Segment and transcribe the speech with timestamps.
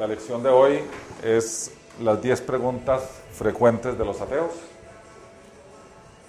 [0.00, 0.80] La lección de hoy
[1.22, 1.72] es
[2.02, 3.02] las 10 preguntas
[3.34, 4.50] frecuentes de los ateos.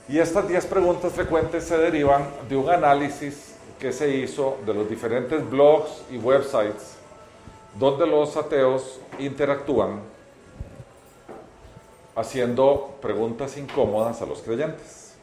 [0.09, 4.89] Y estas 10 preguntas frecuentes se derivan de un análisis que se hizo de los
[4.89, 6.97] diferentes blogs y websites
[7.79, 10.01] donde los ateos interactúan
[12.13, 15.15] haciendo preguntas incómodas a los creyentes.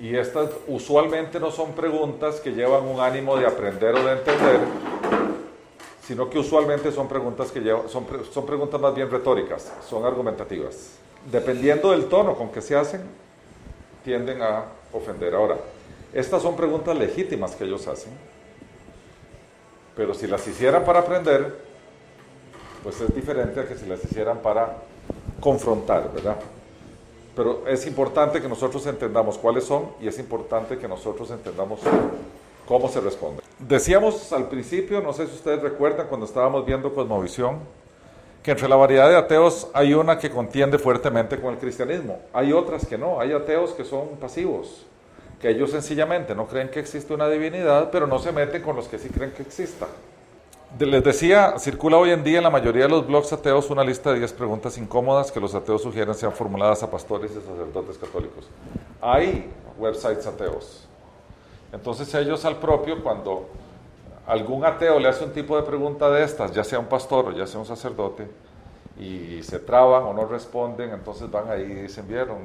[0.00, 4.60] Y estas usualmente no son preguntas que llevan un ánimo de aprender o de entender,
[6.06, 10.98] sino que usualmente son preguntas que llevan, son, son preguntas más bien retóricas, son argumentativas.
[11.30, 13.02] Dependiendo del tono con que se hacen,
[14.04, 15.34] tienden a ofender.
[15.34, 15.56] Ahora,
[16.12, 18.12] estas son preguntas legítimas que ellos hacen,
[19.96, 21.58] pero si las hicieran para aprender,
[22.82, 24.76] pues es diferente a que si las hicieran para
[25.40, 26.36] confrontar, ¿verdad?
[27.34, 31.80] Pero es importante que nosotros entendamos cuáles son y es importante que nosotros entendamos
[32.66, 33.42] cómo se responde.
[33.58, 37.58] Decíamos al principio, no sé si ustedes recuerdan cuando estábamos viendo Cosmovisión,
[38.42, 42.20] que entre la variedad de ateos hay una que contiende fuertemente con el cristianismo.
[42.32, 44.84] Hay otras que no, hay ateos que son pasivos,
[45.40, 48.86] que ellos sencillamente no creen que existe una divinidad, pero no se meten con los
[48.86, 49.86] que sí creen que exista.
[50.78, 54.12] Les decía, circula hoy en día en la mayoría de los blogs ateos una lista
[54.12, 58.46] de 10 preguntas incómodas que los ateos sugieren sean formuladas a pastores y sacerdotes católicos.
[59.00, 60.88] Hay websites ateos.
[61.74, 63.48] Entonces ellos al propio, cuando
[64.26, 67.32] algún ateo le hace un tipo de pregunta de estas, ya sea un pastor o
[67.32, 68.28] ya sea un sacerdote,
[68.96, 72.38] y se traban o no responden, entonces van ahí y dicen, vieron,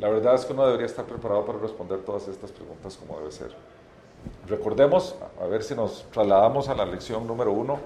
[0.00, 3.30] la verdad es que uno debería estar preparado para responder todas estas preguntas como debe
[3.30, 3.54] ser.
[4.48, 7.78] Recordemos, a ver si nos trasladamos a la lección número uno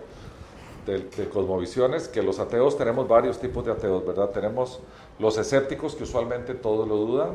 [0.87, 4.31] de, de, Cosmovisiones, que los ateos tenemos varios tipos de ateos, ¿verdad?
[4.31, 4.81] Tenemos
[5.19, 7.33] los escépticos, que usualmente todos lo dudan.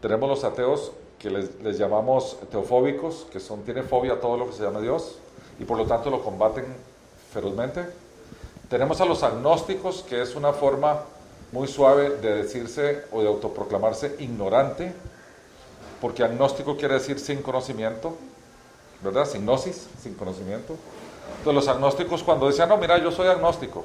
[0.00, 4.46] Tenemos los ateos que les, les, llamamos teofóbicos, que son, tienen fobia a todo lo
[4.46, 5.16] que se llama Dios
[5.58, 6.64] y por lo tanto lo combaten
[7.32, 7.84] ferozmente.
[8.68, 11.00] Tenemos a los agnósticos, que es una forma
[11.52, 14.92] muy suave de decirse o de autoproclamarse ignorante,
[16.00, 18.16] porque agnóstico quiere decir sin conocimiento,
[19.02, 19.26] ¿verdad?
[19.26, 20.76] Sin gnosis, sin conocimiento.
[21.38, 23.84] Entonces los agnósticos cuando decían, no, mira, yo soy agnóstico,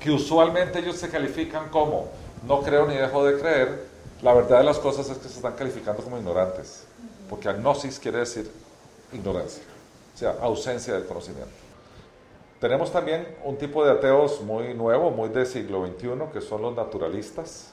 [0.00, 2.08] que usualmente ellos se califican como
[2.46, 3.86] no creo ni dejo de creer,
[4.22, 6.86] la verdad de las cosas es que se están calificando como ignorantes,
[7.28, 8.50] porque agnosis quiere decir
[9.12, 9.64] ignorancia,
[10.14, 11.50] o sea, ausencia de conocimiento.
[12.60, 16.76] Tenemos también un tipo de ateos muy nuevo, muy del siglo XXI, que son los
[16.76, 17.72] naturalistas,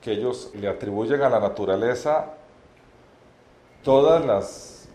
[0.00, 2.34] que ellos le atribuyen a la naturaleza
[3.82, 4.88] todas las,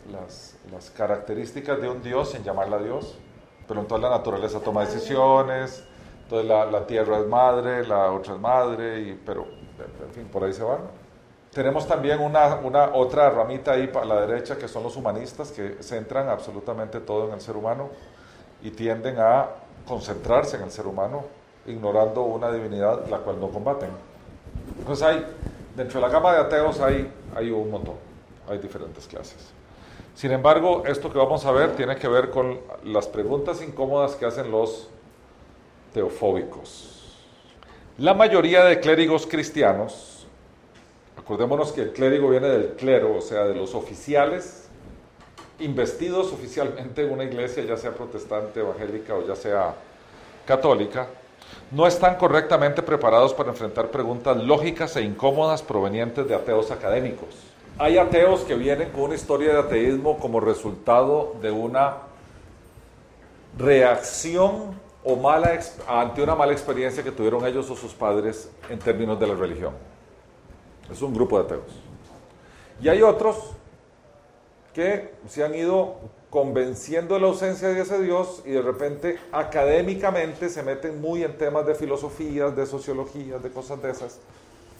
[0.96, 3.18] características de un Dios sin llamarla Dios,
[3.68, 5.84] pero entonces la naturaleza toma decisiones,
[6.24, 9.46] entonces la, la tierra es madre, la otra es madre, y, pero
[9.84, 10.80] en fin, por ahí se van.
[11.54, 15.78] Tenemos también una, una, otra ramita ahí para la derecha que son los humanistas que
[15.82, 17.90] centran absolutamente todo en el ser humano
[18.64, 19.50] y tienden a
[19.86, 21.26] concentrarse en el ser humano,
[21.66, 23.90] ignorando una divinidad la cual no combaten.
[24.80, 25.26] Entonces hay,
[25.76, 27.96] dentro de la gama de ateos hay, hay un montón,
[28.48, 29.52] hay diferentes clases.
[30.16, 34.26] Sin embargo, esto que vamos a ver tiene que ver con las preguntas incómodas que
[34.26, 34.90] hacen los
[35.94, 37.01] teofóbicos.
[37.98, 40.26] La mayoría de clérigos cristianos,
[41.18, 44.70] acordémonos que el clérigo viene del clero, o sea, de los oficiales,
[45.60, 49.76] investidos oficialmente en una iglesia, ya sea protestante, evangélica o ya sea
[50.46, 51.08] católica,
[51.70, 57.30] no están correctamente preparados para enfrentar preguntas lógicas e incómodas provenientes de ateos académicos.
[57.78, 61.98] Hay ateos que vienen con una historia de ateísmo como resultado de una
[63.58, 69.20] reacción o mala ante una mala experiencia que tuvieron ellos o sus padres en términos
[69.20, 69.74] de la religión.
[70.92, 71.72] Es un grupo de ateos.
[72.82, 73.38] Y hay otros
[74.74, 75.96] que se han ido
[76.30, 81.38] convenciendo de la ausencia de ese Dios y de repente académicamente se meten muy en
[81.38, 84.20] temas de filosofías, de sociologías, de cosas de esas.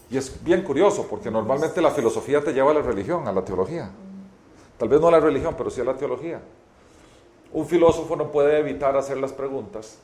[0.10, 3.44] Y es bien curioso porque normalmente la filosofía te lleva a la religión, a la
[3.44, 3.92] teología.
[4.78, 6.42] Tal vez no a la religión, pero sí a la teología.
[7.54, 9.98] Un filósofo no puede evitar hacer las preguntas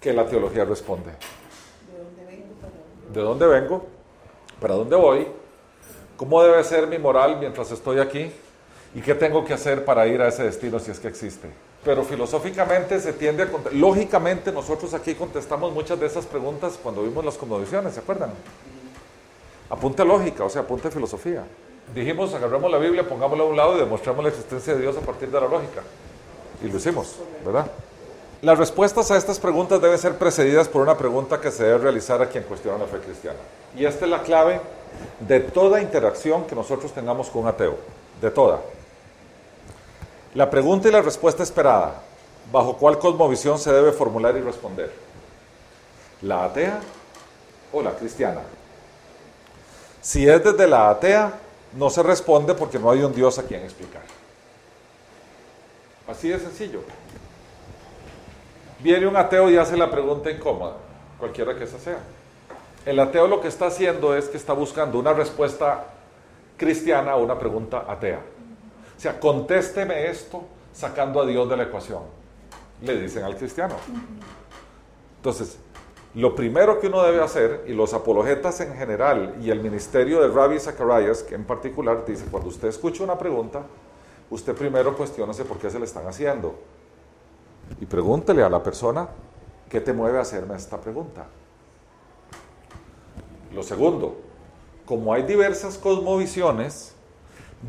[0.00, 1.10] que la teología responde.
[1.10, 2.54] ¿De dónde vengo?
[2.60, 3.20] Para dónde?
[3.20, 3.86] ¿De dónde vengo?
[4.60, 5.26] ¿Para dónde voy?
[6.16, 8.32] ¿Cómo debe ser mi moral mientras estoy aquí?
[8.94, 11.48] ¿Y qué tengo que hacer para ir a ese destino si es que existe?
[11.84, 13.48] Pero filosóficamente se tiende a...
[13.72, 18.30] Lógicamente nosotros aquí contestamos muchas de esas preguntas cuando vimos las conmovisiones, ¿se acuerdan?
[19.70, 21.44] Apunte lógica, o sea, apunte filosofía.
[21.94, 25.00] Dijimos, agarremos la Biblia, pongámosla a un lado y demostremos la existencia de Dios a
[25.00, 25.82] partir de la lógica.
[26.62, 27.70] Y lo hicimos, ¿verdad?
[28.40, 32.22] Las respuestas a estas preguntas deben ser precedidas por una pregunta que se debe realizar
[32.22, 33.38] a quien cuestiona la fe cristiana.
[33.76, 34.60] Y esta es la clave
[35.18, 37.76] de toda interacción que nosotros tengamos con un ateo,
[38.20, 38.60] de toda.
[40.34, 42.02] La pregunta y la respuesta esperada.
[42.52, 44.92] ¿Bajo cuál cosmovisión se debe formular y responder?
[46.22, 46.80] ¿La atea
[47.72, 48.40] o la cristiana?
[50.00, 51.32] Si es desde la atea,
[51.74, 54.02] no se responde porque no hay un Dios a quien explicar.
[56.06, 56.80] Así de sencillo.
[58.80, 60.74] Viene un ateo y hace la pregunta incómoda,
[61.18, 61.98] cualquiera que esa sea.
[62.86, 65.84] El ateo lo que está haciendo es que está buscando una respuesta
[66.56, 68.20] cristiana a una pregunta atea.
[68.96, 72.02] O sea, contésteme esto sacando a Dios de la ecuación.
[72.82, 73.74] Le dicen al cristiano.
[75.16, 75.58] Entonces,
[76.14, 80.28] lo primero que uno debe hacer, y los apologetas en general, y el ministerio de
[80.28, 83.62] Rabbi Zacharias, que en particular dice, cuando usted escucha una pregunta,
[84.30, 86.54] usted primero cuestionase por qué se le están haciendo.
[87.80, 89.08] Y pregúntele a la persona,
[89.68, 91.26] ¿qué te mueve a hacerme esta pregunta?
[93.54, 94.16] Lo segundo,
[94.84, 96.94] como hay diversas cosmovisiones,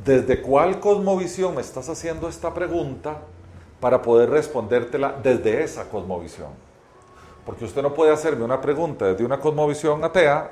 [0.05, 3.17] ¿desde cuál cosmovisión me estás haciendo esta pregunta
[3.79, 6.49] para poder respondértela desde esa cosmovisión?
[7.45, 10.51] Porque usted no puede hacerme una pregunta desde una cosmovisión atea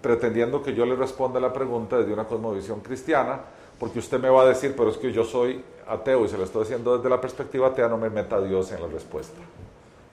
[0.00, 3.40] pretendiendo que yo le responda la pregunta desde una cosmovisión cristiana,
[3.80, 6.44] porque usted me va a decir, pero es que yo soy ateo y se lo
[6.44, 9.40] estoy haciendo desde la perspectiva atea, no me meta Dios en la respuesta.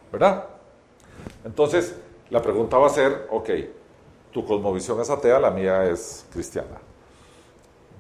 [0.10, 0.46] ¿Verdad?
[1.44, 1.94] Entonces,
[2.30, 3.50] la pregunta va a ser, ok,
[4.32, 6.78] tu cosmovisión es atea, la mía es cristiana.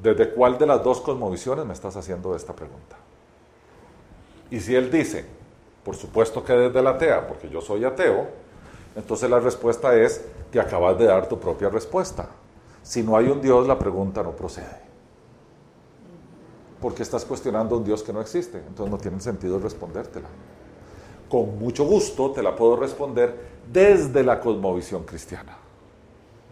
[0.01, 2.95] ¿Desde cuál de las dos cosmovisiones me estás haciendo esta pregunta?
[4.49, 5.25] Y si él dice,
[5.83, 8.25] por supuesto que desde la atea, porque yo soy ateo,
[8.95, 12.29] entonces la respuesta es que acabas de dar tu propia respuesta.
[12.83, 14.86] Si no hay un Dios, la pregunta no procede.
[16.81, 20.27] Porque estás cuestionando un Dios que no existe, entonces no tiene sentido respondértela.
[21.29, 25.57] Con mucho gusto te la puedo responder desde la cosmovisión cristiana.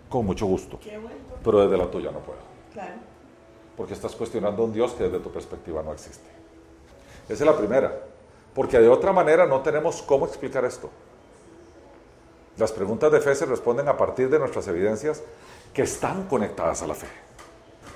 [0.10, 0.80] Con mucho gusto.
[1.44, 2.40] Pero desde la tuya no puedo.
[3.78, 6.28] Porque estás cuestionando un Dios que desde tu perspectiva no existe.
[7.30, 7.94] Esa es la primera
[8.56, 10.90] porque de otra manera no tenemos cómo explicar esto.
[12.58, 15.22] Las preguntas de fe se responden a partir de nuestras evidencias
[15.74, 17.08] que están conectadas a la fe.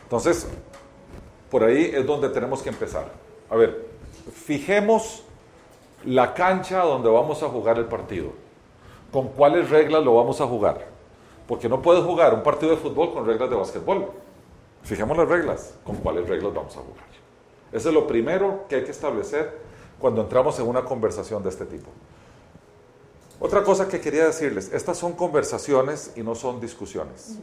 [0.04, 0.48] Entonces,
[1.50, 3.12] por ahí es donde tenemos que empezar.
[3.50, 3.88] A ver,
[4.34, 5.24] fijemos
[6.06, 8.30] la cancha donde vamos a jugar el partido.
[9.12, 10.88] ¿Con cuáles reglas lo vamos a jugar?
[11.48, 14.12] Porque no puedes jugar un partido de fútbol con reglas de básquetbol.
[14.84, 15.74] Fijemos las reglas.
[15.84, 17.06] ¿Con cuáles reglas vamos a jugar?
[17.72, 19.60] Eso es lo primero que hay que establecer
[20.00, 21.90] cuando entramos en una conversación de este tipo.
[23.40, 27.38] Otra cosa que quería decirles, estas son conversaciones y no son discusiones.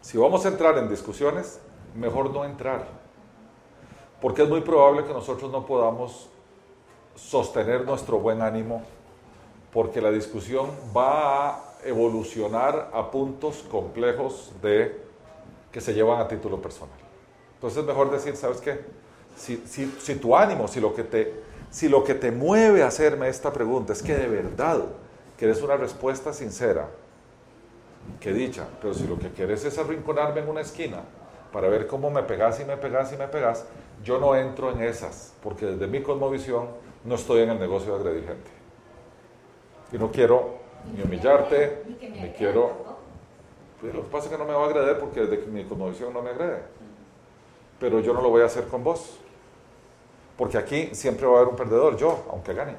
[0.00, 1.58] Si vamos a entrar en discusiones,
[1.94, 2.84] mejor no entrar,
[4.20, 6.28] porque es muy probable que nosotros no podamos
[7.14, 8.82] sostener nuestro buen ánimo,
[9.72, 15.02] porque la discusión va a evolucionar a puntos complejos de
[15.70, 16.96] que se llevan a título personal.
[17.54, 18.80] Entonces es mejor decir, ¿sabes qué?
[19.36, 21.34] si, tu ánimo, si lo, que te,
[21.70, 24.84] si lo que te mueve a hacerme esta pregunta es que de verdad
[25.36, 26.88] quieres una respuesta sincera,
[28.20, 31.02] que dicha, pero si lo que quieres es arrinconarme en una esquina
[31.54, 33.64] para ver cómo me pegas y me pegas y me pegas,
[34.02, 36.66] yo no entro en esas, porque desde mi cosmovisión
[37.04, 38.50] no estoy en el negocio de agredir gente.
[39.92, 40.56] Y no quiero
[40.92, 42.72] ni humillarte, ni quiero...
[43.80, 46.12] Pues lo que pasa es que no me va a agredir porque desde mi cosmovisión
[46.12, 46.60] no me agrede.
[47.78, 49.20] Pero yo no lo voy a hacer con vos.
[50.36, 52.74] Porque aquí siempre va a haber un perdedor, yo, aunque gane.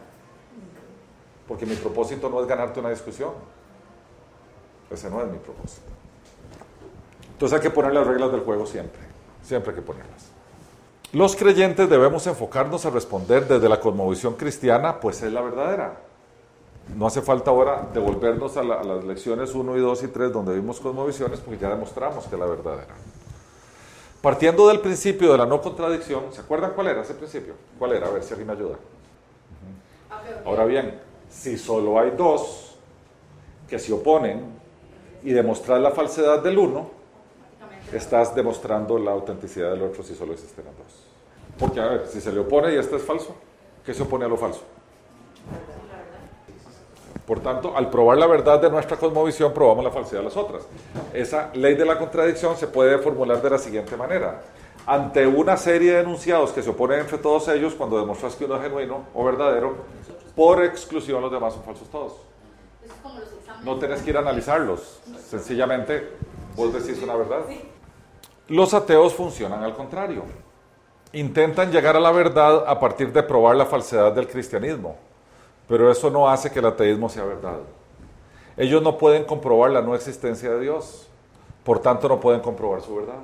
[1.47, 3.31] Porque mi propósito no es ganarte una discusión.
[4.89, 5.94] Ese no es mi propósito.
[7.35, 9.01] Entonces hay que poner las reglas del juego siempre.
[9.43, 10.31] Siempre hay que ponerlas.
[11.11, 15.97] Los creyentes debemos enfocarnos a responder desde la cosmovisión cristiana, pues es la verdadera.
[16.95, 20.53] No hace falta ahora devolvernos a, a las lecciones 1 y 2 y 3 donde
[20.55, 22.93] vimos cosmovisiones porque ya demostramos que es la verdadera.
[24.21, 27.55] Partiendo del principio de la no contradicción, ¿se acuerdan cuál era ese principio?
[27.77, 28.07] ¿Cuál era?
[28.07, 28.77] A ver si alguien me ayuda.
[30.45, 30.99] Ahora bien,
[31.29, 32.77] si solo hay dos
[33.67, 34.45] que se oponen
[35.23, 36.89] y demostrar la falsedad del uno,
[37.93, 41.05] estás demostrando la autenticidad del otro si solo existen dos.
[41.57, 43.35] Porque, a ver, si se le opone y este es falso,
[43.85, 44.61] ¿qué se opone a lo falso?
[47.25, 50.63] Por tanto, al probar la verdad de nuestra cosmovisión, probamos la falsedad de las otras.
[51.13, 54.41] Esa ley de la contradicción se puede formular de la siguiente manera.
[54.85, 58.57] Ante una serie de enunciados que se oponen entre todos ellos, cuando demuestras que uno
[58.57, 59.75] es genuino o verdadero,
[60.35, 62.13] por exclusión los demás son falsos todos.
[63.63, 64.99] No tenés que ir a analizarlos.
[65.27, 66.07] Sencillamente,
[66.55, 67.41] vos decís una verdad.
[68.47, 70.23] Los ateos funcionan al contrario.
[71.13, 74.97] Intentan llegar a la verdad a partir de probar la falsedad del cristianismo.
[75.67, 77.57] Pero eso no hace que el ateísmo sea verdad.
[78.57, 81.07] Ellos no pueden comprobar la no existencia de Dios,
[81.63, 83.19] por tanto no pueden comprobar su verdad.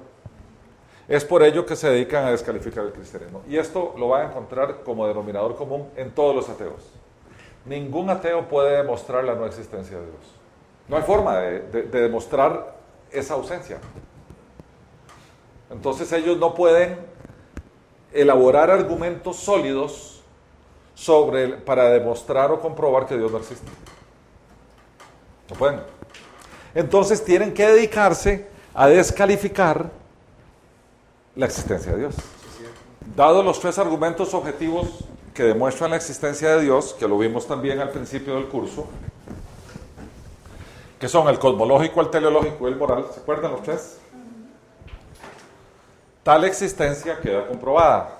[1.07, 3.41] Es por ello que se dedican a descalificar el cristianismo.
[3.47, 6.89] Y esto lo va a encontrar como denominador común en todos los ateos.
[7.65, 10.35] Ningún ateo puede demostrar la no existencia de Dios.
[10.87, 12.80] No hay forma de, de demostrar
[13.11, 13.79] esa ausencia.
[15.69, 16.97] Entonces ellos no pueden
[18.13, 20.21] elaborar argumentos sólidos
[20.95, 23.67] sobre, para demostrar o comprobar que Dios no existe.
[25.49, 25.81] No pueden.
[26.75, 29.89] Entonces tienen que dedicarse a descalificar
[31.35, 32.15] la existencia de Dios.
[33.15, 34.87] Dados los tres argumentos objetivos
[35.33, 38.87] que demuestran la existencia de Dios, que lo vimos también al principio del curso,
[41.01, 43.97] que son el cosmológico, el teleológico y el moral, ¿se acuerdan los tres?
[46.21, 48.19] Tal existencia queda comprobada.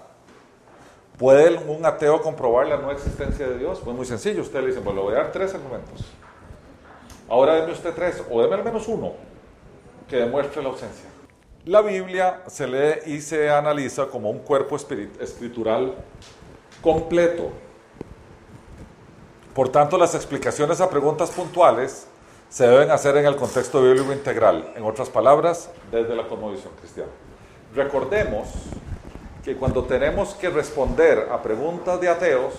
[1.15, 3.79] ¿Puede un ateo comprobar la no existencia de Dios?
[3.83, 6.11] Pues muy sencillo, usted le dice, pues le voy a dar tres argumentos.
[7.29, 9.13] Ahora deme usted tres, o deme al menos uno,
[10.09, 11.07] que demuestre la ausencia.
[11.65, 15.93] La Biblia se lee y se analiza como un cuerpo escritural
[16.81, 17.51] completo.
[19.53, 22.07] Por tanto, las explicaciones a preguntas puntuales
[22.51, 27.09] se deben hacer en el contexto bíblico integral, en otras palabras, desde la cosmovisión cristiana.
[27.73, 28.49] Recordemos
[29.41, 32.53] que cuando tenemos que responder a preguntas de ateos,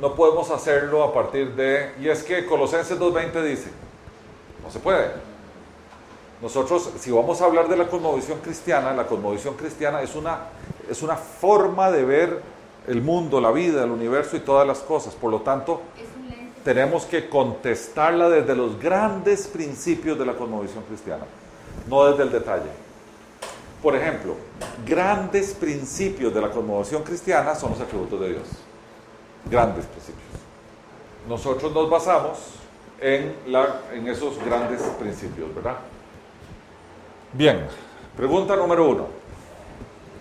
[0.00, 3.68] no podemos hacerlo a partir de, y es que Colosenses 2.20 dice,
[4.64, 5.10] no se puede.
[6.40, 10.46] Nosotros, si vamos a hablar de la cosmovisión cristiana, la cosmovisión cristiana es una,
[10.88, 12.42] es una forma de ver
[12.86, 15.14] el mundo, la vida, el universo y todas las cosas.
[15.14, 15.82] Por lo tanto,
[16.68, 21.24] tenemos que contestarla desde los grandes principios de la cosmovisión cristiana,
[21.88, 22.68] no desde el detalle.
[23.82, 24.34] Por ejemplo,
[24.86, 28.42] grandes principios de la cosmovisión cristiana son los atributos de Dios.
[29.50, 30.28] Grandes principios.
[31.26, 32.36] Nosotros nos basamos
[33.00, 35.78] en, la, en esos grandes principios, ¿verdad?
[37.32, 37.66] Bien,
[38.14, 39.06] pregunta número uno.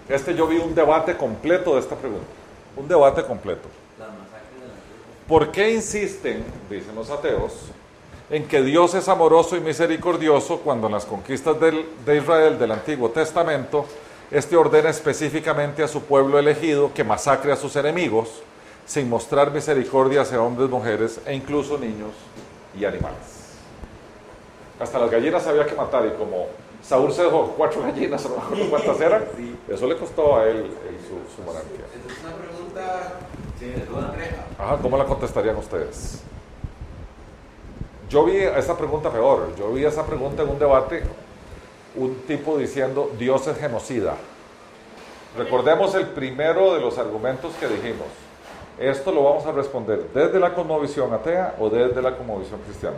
[0.08, 2.26] Este yo vi un debate completo de esta pregunta.
[2.78, 3.68] Un debate completo.
[5.28, 7.54] ¿Por qué insisten, dicen los ateos,
[8.30, 13.10] en que Dios es amoroso y misericordioso cuando en las conquistas de Israel del Antiguo
[13.10, 13.86] Testamento,
[14.32, 18.42] este ordena específicamente a su pueblo elegido que masacre a sus enemigos
[18.86, 22.12] sin mostrar misericordia hacia hombres, mujeres e incluso niños
[22.78, 23.58] y animales.
[24.80, 26.48] Hasta las gallinas había que matar y como
[26.82, 29.26] Saúl se dejó cuatro gallinas, no cuántas eran,
[29.68, 30.68] eso le costó a él
[31.06, 31.86] su, su monarquía.
[31.94, 33.20] Entonces una pregunta,
[34.60, 36.22] Ajá, ¿cómo la contestarían ustedes?
[38.10, 41.04] Yo vi esa pregunta peor, yo vi esa pregunta en un debate,
[41.96, 44.16] un tipo diciendo Dios es genocida.
[45.38, 48.08] Recordemos el primero de los argumentos que dijimos.
[48.80, 52.98] Esto lo vamos a responder desde la cosmovisión atea o desde la cosmovisión cristiana.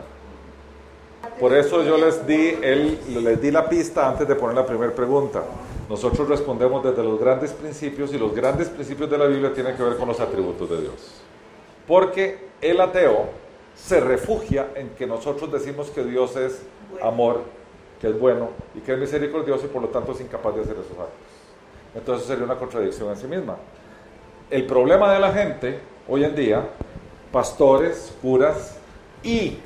[1.39, 4.93] Por eso yo les di, el, les di la pista antes de poner la primera
[4.93, 5.41] pregunta.
[5.89, 9.81] Nosotros respondemos desde los grandes principios y los grandes principios de la Biblia tienen que
[9.81, 11.22] ver con los atributos de Dios.
[11.88, 13.29] Porque el ateo
[13.75, 16.62] se refugia en que nosotros decimos que Dios es
[17.01, 17.41] amor,
[18.00, 20.74] que es bueno y que es misericordioso y por lo tanto es incapaz de hacer
[20.74, 21.29] esos actos.
[21.96, 23.58] Entonces sería una contradicción en sí misma.
[24.51, 26.69] El problema de la gente hoy en día,
[27.31, 28.77] pastores, curas
[29.24, 29.58] y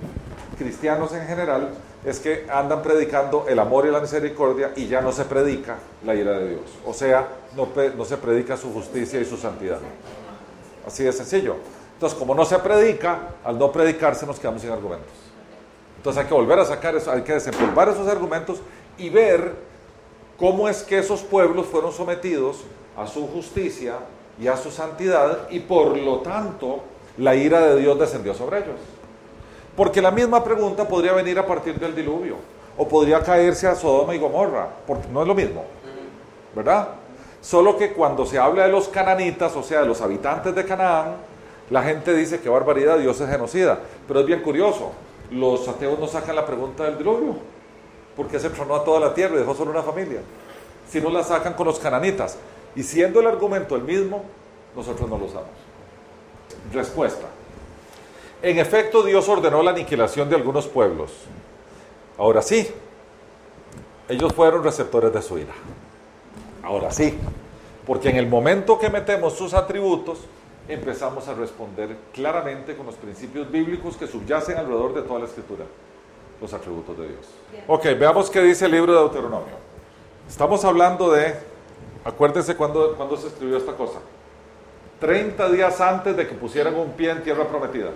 [0.58, 1.72] cristianos en general,
[2.06, 6.14] es que andan predicando el amor y la misericordia y ya no se predica la
[6.16, 6.64] ira de Dios.
[6.86, 7.68] O sea, no,
[8.06, 9.80] se predica su justicia y su santidad.
[10.86, 11.56] Así de sencillo.
[11.94, 15.14] Entonces, como no se predica, al no predicarse nos quedamos sin argumentos.
[15.98, 18.60] Entonces hay que volver a sacar eso, hay que desempolvar esos argumentos
[18.98, 19.54] y ver
[20.38, 22.58] cómo es que esos pueblos fueron sometidos
[22.98, 23.96] a su justicia
[24.38, 26.82] y a su santidad y por lo tanto
[27.18, 28.76] la ira de Dios descendió sobre ellos.
[29.76, 32.36] Porque la misma pregunta podría venir a partir del diluvio
[32.78, 35.64] o podría caerse a Sodoma y Gomorra, porque no es lo mismo,
[36.56, 36.90] ¿verdad?
[37.42, 41.16] Solo que cuando se habla de los cananitas, o sea, de los habitantes de Canaán,
[41.70, 43.80] la gente dice que barbaridad, Dios es genocida.
[44.08, 44.92] Pero es bien curioso,
[45.32, 47.36] los ateos no sacan la pregunta del diluvio.
[48.16, 50.20] porque se tronó a toda la tierra y dejó solo una familia?
[50.88, 52.38] Si no la sacan con los cananitas.
[52.76, 54.24] Y siendo el argumento el mismo,
[54.76, 55.50] nosotros no lo usamos.
[56.72, 57.26] Respuesta.
[58.44, 61.12] En efecto, Dios ordenó la aniquilación de algunos pueblos.
[62.18, 62.70] Ahora sí,
[64.10, 65.54] ellos fueron receptores de su ira.
[66.62, 67.18] Ahora sí,
[67.88, 70.20] porque en el momento que metemos sus atributos,
[70.68, 75.64] empezamos a responder claramente con los principios bíblicos que subyacen alrededor de toda la escritura,
[76.42, 77.28] los atributos de Dios.
[77.68, 79.56] Ok, veamos qué dice el libro de Deuteronomio.
[80.28, 81.34] Estamos hablando de,
[82.04, 84.00] acuérdense cuando, cuando se escribió esta cosa,
[85.00, 87.92] 30 días antes de que pusieran un pie en tierra prometida.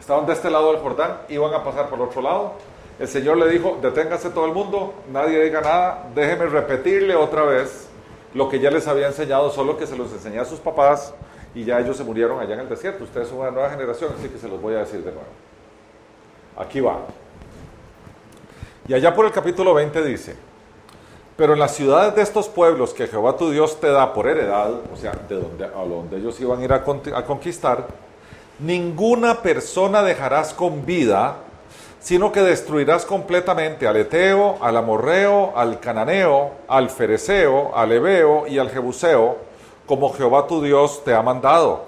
[0.00, 2.54] Estaban de este lado del Jordán, iban a pasar por el otro lado,
[2.98, 7.88] el Señor le dijo, deténgase todo el mundo, nadie diga nada, déjeme repetirle otra vez
[8.34, 11.14] lo que ya les había enseñado, solo que se los enseñé a sus papás
[11.54, 13.04] y ya ellos se murieron allá en el desierto.
[13.04, 15.28] Ustedes son una nueva generación, así que se los voy a decir de nuevo.
[16.56, 16.98] Aquí va.
[18.86, 20.36] Y allá por el capítulo 20 dice,
[21.36, 24.72] pero en las ciudades de estos pueblos que Jehová tu Dios te da por heredad,
[24.92, 27.86] o sea, de donde, a donde ellos iban a ir a, a conquistar,
[28.62, 31.36] ninguna persona dejarás con vida,
[32.00, 38.58] sino que destruirás completamente al Eteo, al Amorreo, al Cananeo, al Fereceo, al Ebeo y
[38.58, 39.38] al Jebuseo,
[39.86, 41.84] como Jehová tu Dios te ha mandado,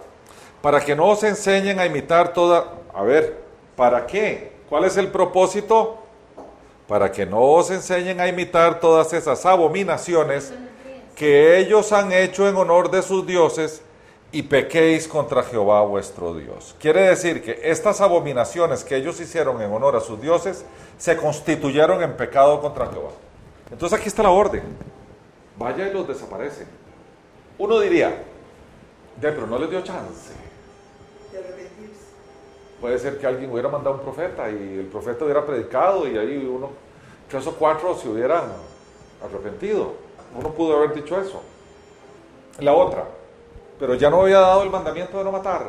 [0.61, 2.75] para que no os enseñen a imitar toda...
[2.95, 3.43] A ver,
[3.75, 4.53] ¿para qué?
[4.69, 6.03] ¿Cuál es el propósito?
[6.93, 10.53] para que no os enseñen a imitar todas esas abominaciones
[11.17, 13.81] que ellos han hecho en honor de sus dioses
[14.33, 16.75] y pequéis contra Jehová vuestro Dios.
[16.81, 20.65] Quiere decir que estas abominaciones que ellos hicieron en honor a sus dioses
[20.97, 23.11] se constituyeron en pecado contra Jehová.
[23.71, 24.63] Entonces aquí está la orden.
[25.59, 26.67] Vaya y los desaparece.
[27.59, 28.25] Uno diría,
[29.21, 30.33] de, pero no les dio chance.
[32.81, 36.37] Puede ser que alguien hubiera mandado un profeta y el profeta hubiera predicado y ahí
[36.45, 36.71] uno,
[37.29, 38.45] tres o cuatro se hubieran
[39.23, 39.93] arrepentido.
[40.37, 41.43] Uno pudo haber dicho eso.
[42.59, 43.07] La otra,
[43.83, 45.63] pero ya no había dado el mandamiento de no matar.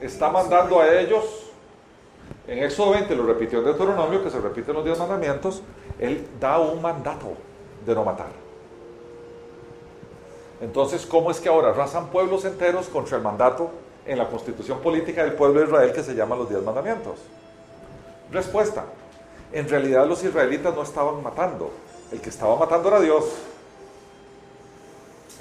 [0.00, 1.50] Está mandando a ellos,
[2.46, 5.60] en Éxodo 20 lo repitió en Deuteronomio, que se repite en los diez mandamientos,
[5.98, 7.34] él da un mandato
[7.84, 8.30] de no matar.
[10.62, 13.70] Entonces, ¿cómo es que ahora arrasan pueblos enteros contra el mandato
[14.06, 17.18] en la constitución política del pueblo de Israel que se llama los diez mandamientos?
[18.32, 18.86] Respuesta.
[19.52, 21.70] En realidad los israelitas no estaban matando.
[22.10, 23.26] El que estaba matando era Dios.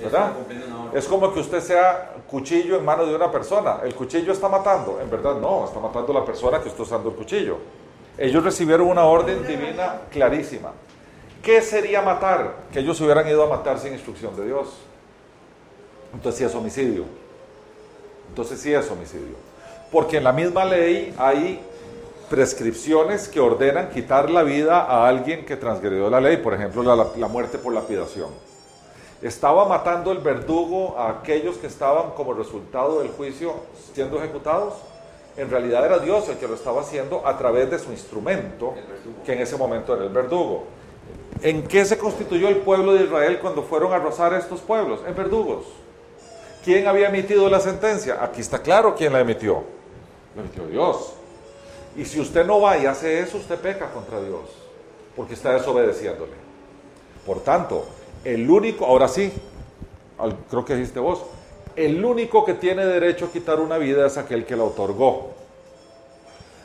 [0.02, 0.32] ¿Verdad?
[0.94, 3.80] Es como que usted sea cuchillo en mano de una persona.
[3.84, 5.00] El cuchillo está matando.
[5.02, 7.58] En verdad no, está matando la persona que está usando el cuchillo.
[8.18, 10.72] Ellos recibieron una orden divina clarísima.
[11.42, 12.56] ¿Qué sería matar?
[12.72, 14.70] Que ellos hubieran ido a matar sin instrucción de Dios.
[16.14, 17.06] Entonces sí es homicidio.
[18.30, 19.36] Entonces sí es homicidio.
[19.92, 21.62] Porque en la misma ley hay
[22.30, 27.08] prescripciones que ordenan quitar la vida a alguien que transgredió la ley, por ejemplo, la,
[27.18, 28.30] la, muerte por lapidación.
[29.22, 33.54] Estaba matando el verdugo a aquellos que estaban como resultado del juicio
[33.94, 34.76] siendo ejecutados.
[35.36, 38.74] En realidad era Dios el que lo estaba haciendo a través de su instrumento,
[39.26, 40.64] que en ese momento era el verdugo.
[41.42, 45.02] ¿En qué se constituyó el pueblo de Israel cuando fueron a rozar a estos pueblos?
[45.06, 45.66] En verdugos.
[46.64, 48.24] ¿Quién había emitido la sentencia?
[48.24, 49.64] Aquí está claro quién la emitió.
[50.36, 51.14] La emitió Dios.
[51.96, 54.42] Y si usted no va y hace eso, usted peca contra Dios,
[55.16, 56.34] porque está desobedeciéndole.
[57.26, 57.86] Por tanto,
[58.24, 59.32] el único, ahora sí,
[60.50, 61.24] creo que dijiste vos,
[61.76, 65.32] el único que tiene derecho a quitar una vida es aquel que la otorgó.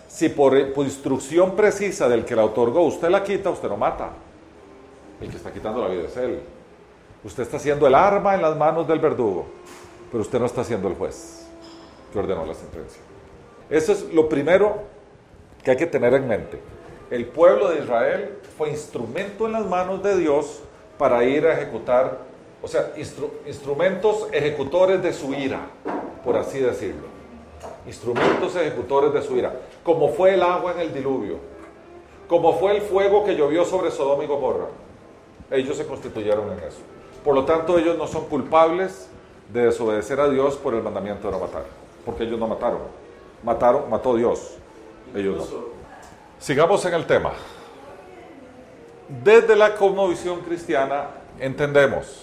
[0.09, 4.11] Si por, instrucción precisa del que la otorgó usted la quita, usted no mata.
[5.21, 6.41] El que está quitando la vida es él.
[7.23, 9.47] Usted está haciendo el arma en las manos del verdugo,
[10.11, 11.47] pero usted no está haciendo el juez
[12.13, 13.01] que ordenó la sentencia.
[13.71, 14.83] Eso es lo primero
[15.63, 16.61] que hay que tener en mente.
[17.11, 20.61] El pueblo de Israel fue instrumento en las manos de Dios
[20.99, 22.19] para ir a ejecutar,
[22.63, 22.93] o sea,
[23.47, 25.61] instrumentos ejecutores de su ira,
[26.25, 27.15] por así decirlo.
[27.87, 29.53] Instrumentos ejecutores de su ira,
[29.83, 31.39] como fue el agua en el diluvio,
[32.29, 34.67] como fue el fuego que llovió sobre Sodoma y Gomorra.
[35.51, 36.79] Ellos se constituyeron en eso.
[37.25, 39.09] Por lo tanto, ellos no son culpables
[39.53, 41.65] de desobedecer a Dios por el mandamiento de no matar,
[42.05, 42.81] porque ellos no mataron.
[43.43, 44.57] Mataron, mató Dios.
[45.15, 45.55] Ellos
[46.39, 47.33] Sigamos en el tema.
[49.09, 52.23] Desde la cosmovisión cristiana entendemos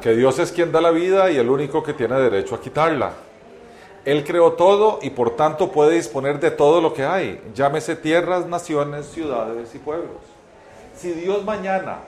[0.00, 3.12] que Dios es quien da la vida y el único que tiene derecho a quitarla.
[4.04, 8.46] Él creó todo y por tanto puede disponer de todo lo que hay, llámese tierras,
[8.46, 10.16] naciones, ciudades y pueblos.
[10.96, 11.98] Si Dios mañana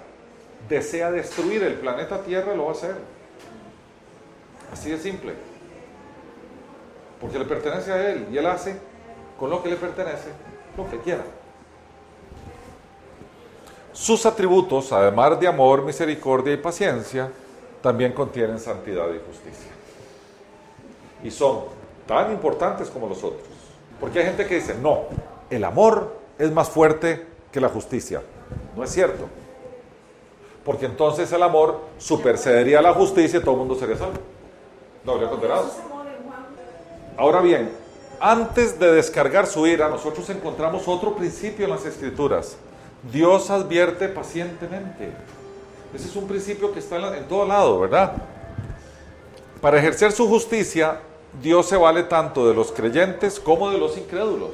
[0.69, 2.97] desea destruir el planeta Tierra, lo va a hacer.
[4.73, 5.35] Así de simple.
[7.21, 8.77] Porque le pertenece a Él y Él hace
[9.39, 10.29] con lo que le pertenece
[10.77, 11.23] lo que quiera.
[13.93, 17.31] Sus atributos, además de amor, misericordia y paciencia,
[17.83, 19.71] también contienen santidad y justicia.
[21.25, 21.65] Y son
[22.07, 23.49] tan importantes como los otros.
[23.99, 25.05] Porque hay gente que dice, no,
[25.51, 28.23] el amor es más fuerte que la justicia.
[28.77, 29.27] No es cierto.
[30.65, 34.19] Porque entonces el amor supercedería a la justicia y todo el mundo sería salvo.
[35.05, 35.73] No habría condenados.
[37.17, 37.71] Ahora bien,
[38.21, 42.57] antes de descargar su ira, nosotros encontramos otro principio en las escrituras.
[43.03, 45.13] Dios advierte pacientemente.
[45.95, 48.13] Ese es un principio que está en todo lado, ¿verdad?
[49.61, 51.01] Para ejercer su justicia,
[51.43, 54.51] Dios se vale tanto de los creyentes como de los incrédulos.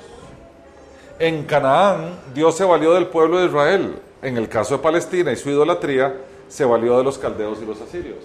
[1.19, 3.99] En Canaán, Dios se valió del pueblo de Israel.
[4.23, 6.15] En el caso de Palestina y su idolatría,
[6.49, 8.19] se valió de los caldeos y los asirios.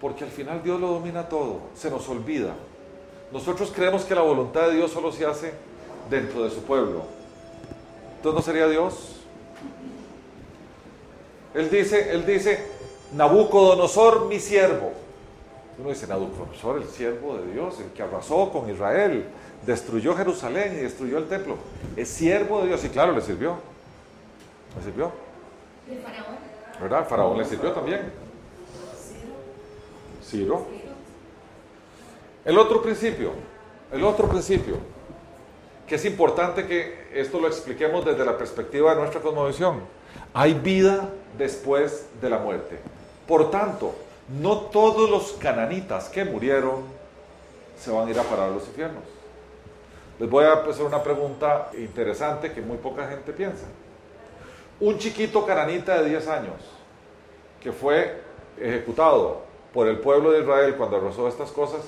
[0.00, 2.54] Porque al final Dios lo domina todo, se nos olvida.
[3.32, 5.52] Nosotros creemos que la voluntad de Dios solo se hace
[6.08, 7.17] dentro de su pueblo.
[8.18, 9.16] Entonces no sería Dios.
[11.54, 12.66] Él dice, él dice,
[13.14, 14.92] Nabucodonosor, mi siervo.
[15.78, 19.24] Uno dice, Nabucodonosor, el siervo de Dios, el que arrasó con Israel,
[19.64, 21.56] destruyó Jerusalén y destruyó el templo.
[21.96, 23.56] Es siervo de Dios y claro, le sirvió.
[24.76, 25.12] Le sirvió.
[25.88, 26.36] ¿El faraón?
[26.80, 27.08] ¿Verdad?
[27.08, 28.12] Faraón le sirvió también.
[30.24, 30.66] Ciro.
[32.44, 33.30] El otro principio,
[33.92, 34.74] el otro principio,
[35.88, 39.80] que es importante que esto lo expliquemos desde la perspectiva de nuestra cosmovisión.
[40.34, 42.78] Hay vida después de la muerte.
[43.26, 43.94] Por tanto,
[44.40, 46.82] no todos los cananitas que murieron
[47.78, 49.04] se van a ir a parar a los infiernos.
[50.18, 53.64] Les voy a hacer una pregunta interesante que muy poca gente piensa.
[54.80, 56.54] Un chiquito cananita de 10 años
[57.60, 58.20] que fue
[58.60, 61.80] ejecutado por el pueblo de Israel cuando arrasó estas cosas,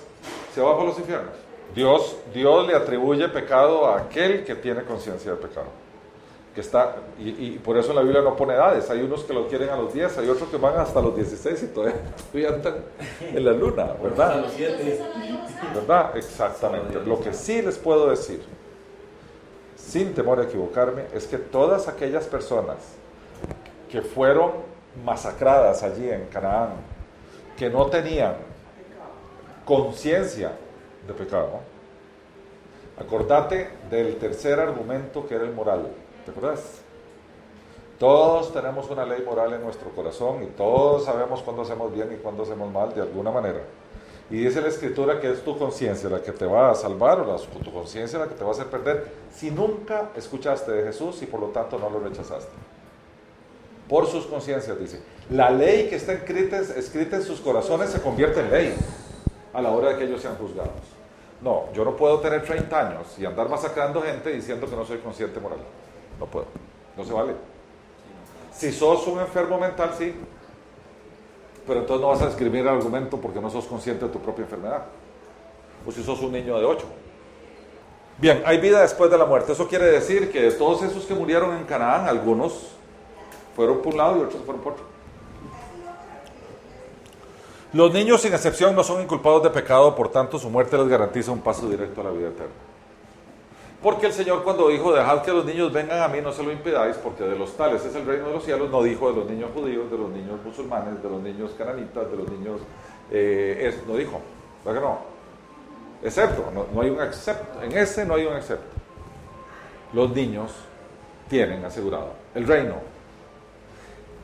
[0.55, 1.50] se va para los infiernos.
[1.74, 5.66] Dios, Dios le atribuye pecado a aquel que tiene conciencia de pecado.
[6.54, 8.90] Que está, y, y por eso en la Biblia no pone edades.
[8.90, 11.62] Hay unos que lo quieren a los 10, hay otros que van hasta los 16
[11.62, 12.00] y todavía,
[13.22, 14.44] en la luna, ¿verdad?
[15.74, 16.16] ¿Verdad?
[16.16, 16.98] Exactamente.
[17.06, 18.42] Lo que sí les puedo decir,
[19.76, 22.76] sin temor a equivocarme, es que todas aquellas personas
[23.88, 24.52] que fueron
[25.04, 26.70] masacradas allí en Canaán,
[27.56, 28.35] que no tenían
[29.64, 30.52] conciencia
[31.11, 31.61] de pecado,
[32.99, 35.88] acordate del tercer argumento que era el moral.
[36.25, 36.81] ¿Te acuerdas?
[37.99, 42.16] Todos tenemos una ley moral en nuestro corazón y todos sabemos cuándo hacemos bien y
[42.16, 43.61] cuándo hacemos mal de alguna manera.
[44.31, 47.27] Y dice la escritura que es tu conciencia la que te va a salvar o
[47.27, 51.20] la, tu conciencia la que te va a hacer perder si nunca escuchaste de Jesús
[51.23, 52.53] y por lo tanto no lo rechazaste.
[53.88, 55.03] Por sus conciencias, dice.
[55.31, 58.75] La ley que está escrita, escrita en sus corazones se convierte en ley
[59.53, 61.00] a la hora de que ellos sean juzgados.
[61.42, 64.98] No, yo no puedo tener 30 años y andar masacrando gente diciendo que no soy
[64.98, 65.59] consciente moral.
[66.18, 66.46] No puedo.
[66.96, 67.35] No se vale.
[68.53, 70.14] Si sos un enfermo mental, sí.
[71.66, 74.42] Pero entonces no vas a escribir el argumento porque no sos consciente de tu propia
[74.42, 74.83] enfermedad.
[75.87, 76.87] O si sos un niño de 8.
[78.18, 79.53] Bien, hay vida después de la muerte.
[79.53, 82.72] Eso quiere decir que de todos esos que murieron en Canaán, algunos
[83.57, 84.85] fueron por un lado y otros fueron por otro.
[87.72, 91.30] Los niños sin excepción no son inculpados de pecado, por tanto su muerte les garantiza
[91.30, 92.52] un paso directo a la vida eterna.
[93.80, 96.52] Porque el Señor cuando dijo, dejad que los niños vengan a mí, no se lo
[96.52, 99.30] impidáis, porque de los tales es el reino de los cielos, no dijo de los
[99.30, 102.61] niños judíos, de los niños musulmanes, de los niños cananitas, de los niños...
[103.11, 104.20] eh, no dijo,
[104.64, 104.98] ¿verdad que no?
[106.02, 108.76] Excepto, no, no hay un excepto, en ese no hay un excepto.
[109.92, 110.52] Los niños
[111.28, 112.74] tienen asegurado el reino.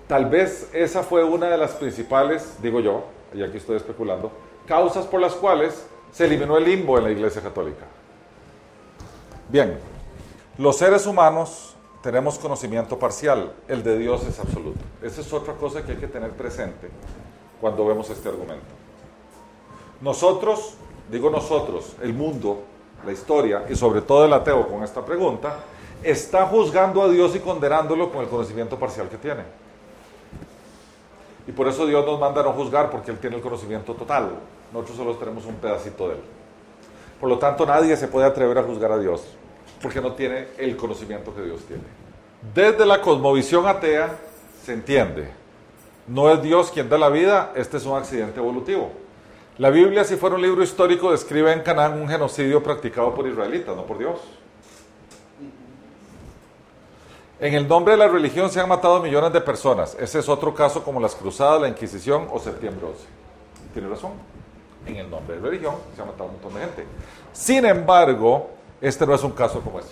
[0.07, 3.05] Tal vez esa fue una de las principales, digo yo,
[3.37, 4.33] y aquí estoy especulando,
[4.67, 7.85] causas por las cuales se eliminó el limbo en la Iglesia Católica.
[9.49, 9.79] Bien,
[10.59, 14.81] los seres humanos tenemos conocimiento parcial, el de Dios es absoluto.
[15.03, 16.89] Esa es otra cosa que hay que tener presente
[17.61, 18.65] cuando vemos este argumento.
[20.01, 20.75] Nosotros,
[21.11, 22.63] digo nosotros, el mundo,
[23.05, 25.57] la historia y sobre todo el ateo con esta pregunta,
[26.03, 29.43] está juzgando a Dios y condenándolo con el conocimiento parcial que tiene.
[31.47, 34.31] Y por eso Dios nos manda a no juzgar porque Él tiene el conocimiento total.
[34.73, 36.21] Nosotros solo tenemos un pedacito de Él.
[37.21, 39.23] Por lo tanto, nadie se puede atrever a juzgar a Dios
[39.81, 41.83] porque no tiene el conocimiento que Dios tiene.
[42.55, 44.17] Desde la cosmovisión atea
[44.63, 45.31] se entiende.
[46.07, 48.91] No es Dios quien da la vida, este es un accidente evolutivo.
[49.59, 53.75] La Biblia, si fuera un libro histórico, describe en Canaán un genocidio practicado por israelitas,
[53.75, 54.21] no por Dios.
[57.39, 59.95] En el nombre de la religión se han matado millones de personas.
[60.01, 63.05] Ese es otro caso como las cruzadas, la Inquisición o Septiembre 11.
[63.75, 64.13] Tiene razón.
[64.87, 66.87] En el nombre de la religión se ha matado un montón de gente.
[67.33, 68.49] Sin embargo,
[68.81, 69.91] este no es un caso como ese.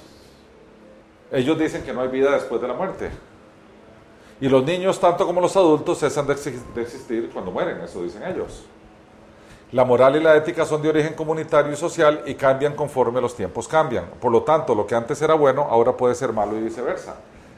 [1.32, 3.10] Ellos dicen que no hay vida después de la muerte.
[4.40, 8.64] Y los niños, tanto como los adultos, cesan de existir cuando mueren, eso dicen ellos.
[9.72, 13.34] La moral y la ética son de origen comunitario y social y cambian conforme los
[13.36, 14.06] tiempos cambian.
[14.20, 17.16] Por lo tanto, lo que antes era bueno, ahora puede ser malo y viceversa.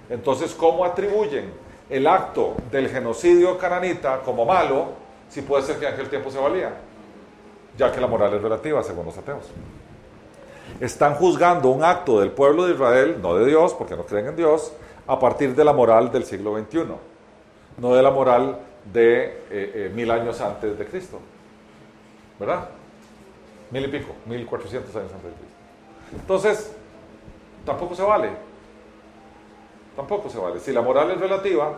[0.09, 1.53] Entonces, ¿cómo atribuyen
[1.89, 4.89] el acto del genocidio cananita como malo
[5.29, 6.73] si puede ser que en aquel tiempo se valía?
[7.77, 9.45] Ya que la moral es relativa, según los ateos.
[10.81, 14.37] Están juzgando un acto del pueblo de Israel, no de Dios, porque no creen en
[14.37, 14.73] Dios,
[15.07, 16.85] a partir de la moral del siglo XXI,
[17.79, 18.59] no de la moral
[18.93, 21.21] de eh, eh, mil años antes de Cristo.
[22.39, 22.69] ¿verdad?
[23.71, 25.57] Mil y pico, mil cuatrocientos años antes de Cristo.
[26.13, 26.77] Entonces,
[27.65, 28.31] tampoco se vale.
[29.97, 30.61] Tampoco se vale.
[30.61, 31.73] Si la moral es relativa,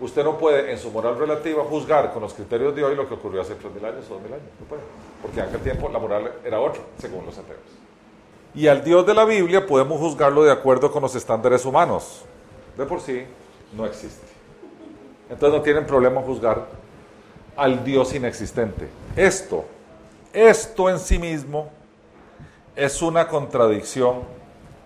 [0.00, 3.14] usted no puede en su moral relativa juzgar con los criterios de hoy lo que
[3.14, 4.50] ocurrió hace 3.000 años o 2.000 años.
[4.60, 4.82] No puede.
[5.20, 7.58] Porque en aquel tiempo la moral era otra, según los ateos.
[8.54, 12.24] Y al Dios de la Biblia podemos juzgarlo de acuerdo con los estándares humanos.
[12.78, 13.24] De por sí,
[13.76, 14.26] no existe.
[15.28, 16.66] Entonces no tienen problema juzgar
[17.56, 18.88] al Dios inexistente.
[19.16, 19.64] Esto,
[20.32, 21.70] esto en sí mismo
[22.76, 24.22] es una contradicción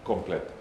[0.02, 0.59] completa.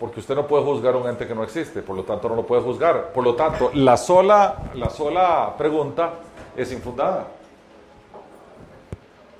[0.00, 2.36] Porque usted no puede juzgar a un ente que no existe, por lo tanto no
[2.36, 3.12] lo puede juzgar.
[3.12, 6.14] Por lo tanto, la sola, la sola pregunta
[6.56, 7.28] es infundada.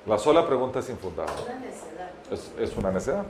[0.06, 1.32] La sola pregunta es infundada.
[2.30, 3.24] Es, es una necedad.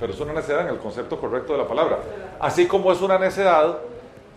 [0.00, 1.98] Pero es una necedad en el concepto correcto de la palabra.
[2.40, 3.78] Así como es una necedad,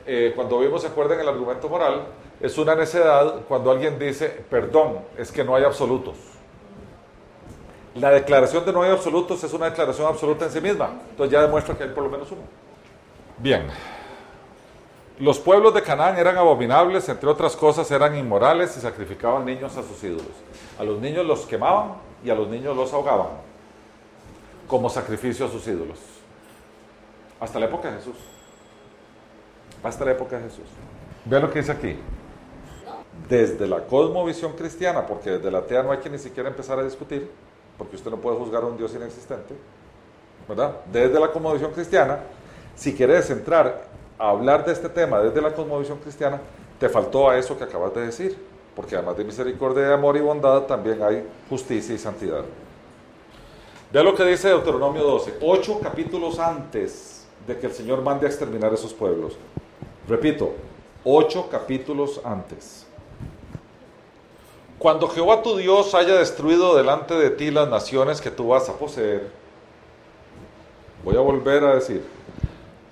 [0.06, 2.04] eh, cuando vimos, se acuerdan, el argumento moral,
[2.40, 6.16] es una necedad cuando alguien dice, perdón, es que no hay absolutos.
[7.96, 10.92] La declaración de no hay absolutos es una declaración absoluta en sí misma.
[11.10, 12.42] Entonces ya demuestra que hay por lo menos uno.
[13.38, 13.68] Bien.
[15.20, 19.84] Los pueblos de Canaán eran abominables, entre otras cosas eran inmorales y sacrificaban niños a
[19.84, 20.26] sus ídolos.
[20.78, 23.50] A los niños los quemaban y a los niños los ahogaban
[24.70, 26.00] como sacrificio a sus ídolos.
[27.40, 28.16] Hasta la época de Jesús.
[29.84, 30.66] Hasta la época de Jesús.
[31.26, 31.98] Vean lo que dice aquí.
[33.28, 36.84] Desde la cosmovisión cristiana, porque desde la atea no hay que ni siquiera empezar a
[36.84, 37.30] discutir,
[37.80, 39.56] porque usted no puede juzgar a un Dios inexistente,
[40.48, 40.82] ¿verdad?
[40.92, 42.20] Desde la cosmovisión cristiana,
[42.76, 43.88] si quieres entrar
[44.20, 46.40] a hablar de este tema desde la cosmovisión cristiana,
[46.78, 48.38] te faltó a eso que acabas de decir,
[48.76, 52.44] porque además de misericordia, amor y bondad, también hay justicia y santidad.
[53.92, 58.30] Vea lo que dice Deuteronomio 12, ocho capítulos antes de que el Señor mande a
[58.30, 59.38] exterminar esos pueblos.
[60.08, 60.54] Repito,
[61.04, 62.86] ocho capítulos antes.
[64.80, 68.74] Cuando Jehová tu Dios haya destruido delante de ti las naciones que tú vas a
[68.74, 69.28] poseer,
[71.04, 72.02] voy a volver a decir,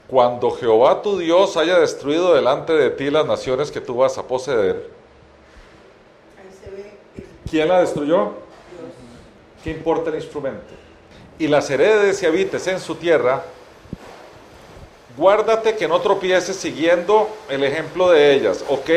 [0.09, 4.23] cuando Jehová tu Dios haya destruido delante de ti las naciones que tú vas a
[4.23, 4.89] poseer,
[7.49, 8.31] ¿quién la destruyó?
[9.63, 10.73] ¿Qué importa el instrumento?
[11.39, 13.43] Y las heredes y habites en su tierra,
[15.15, 18.65] guárdate que no tropieces siguiendo el ejemplo de ellas.
[18.67, 18.89] Ok,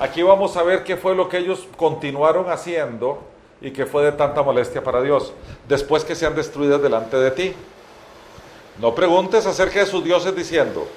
[0.00, 3.22] Aquí vamos a ver qué fue lo que ellos continuaron haciendo
[3.60, 5.32] y que fue de tanta molestia para Dios,
[5.68, 7.54] después que sean destruidas delante de ti.
[8.80, 10.88] No preguntes acerca de sus dioses diciendo,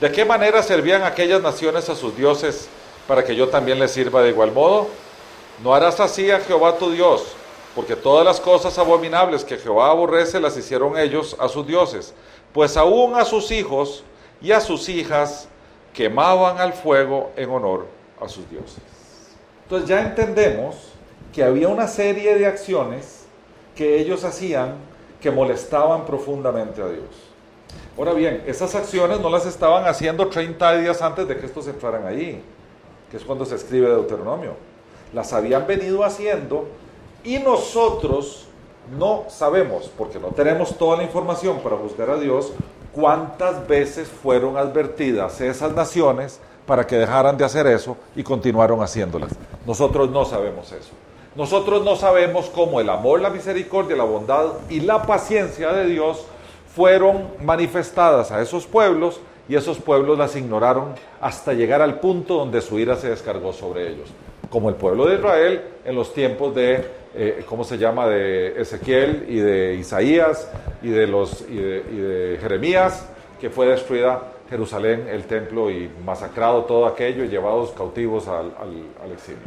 [0.00, 2.68] ¿de qué manera servían aquellas naciones a sus dioses
[3.06, 4.88] para que yo también les sirva de igual modo?
[5.62, 7.34] No harás así a Jehová tu Dios,
[7.76, 12.14] porque todas las cosas abominables que Jehová aborrece las hicieron ellos a sus dioses,
[12.52, 14.02] pues aún a sus hijos
[14.42, 15.46] y a sus hijas
[15.94, 18.82] quemaban al fuego en honor a sus dioses.
[19.64, 20.76] Entonces ya entendemos
[21.32, 23.24] que había una serie de acciones
[23.74, 24.74] que ellos hacían
[25.20, 27.30] que molestaban profundamente a Dios.
[27.96, 32.06] Ahora bien, esas acciones no las estaban haciendo 30 días antes de que estos entraran
[32.06, 32.42] allí,
[33.10, 34.54] que es cuando se escribe Deuteronomio.
[35.12, 36.68] Las habían venido haciendo
[37.22, 38.46] y nosotros
[38.98, 42.52] no sabemos, porque no tenemos toda la información para juzgar a Dios,
[42.92, 49.32] cuántas veces fueron advertidas esas naciones para que dejaran de hacer eso y continuaron haciéndolas.
[49.66, 50.92] Nosotros no sabemos eso.
[51.34, 56.24] Nosotros no sabemos cómo el amor, la misericordia, la bondad y la paciencia de Dios
[56.72, 62.60] fueron manifestadas a esos pueblos y esos pueblos las ignoraron hasta llegar al punto donde
[62.60, 64.08] su ira se descargó sobre ellos.
[64.48, 66.84] Como el pueblo de Israel en los tiempos de,
[67.16, 70.48] eh, ¿cómo se llama?, de Ezequiel y de Isaías
[70.82, 73.08] y de, los, y de Jeremías,
[73.40, 78.52] que fue destruida Jerusalén, el templo y masacrado todo aquello y llevados cautivos al,
[79.12, 79.40] exilio.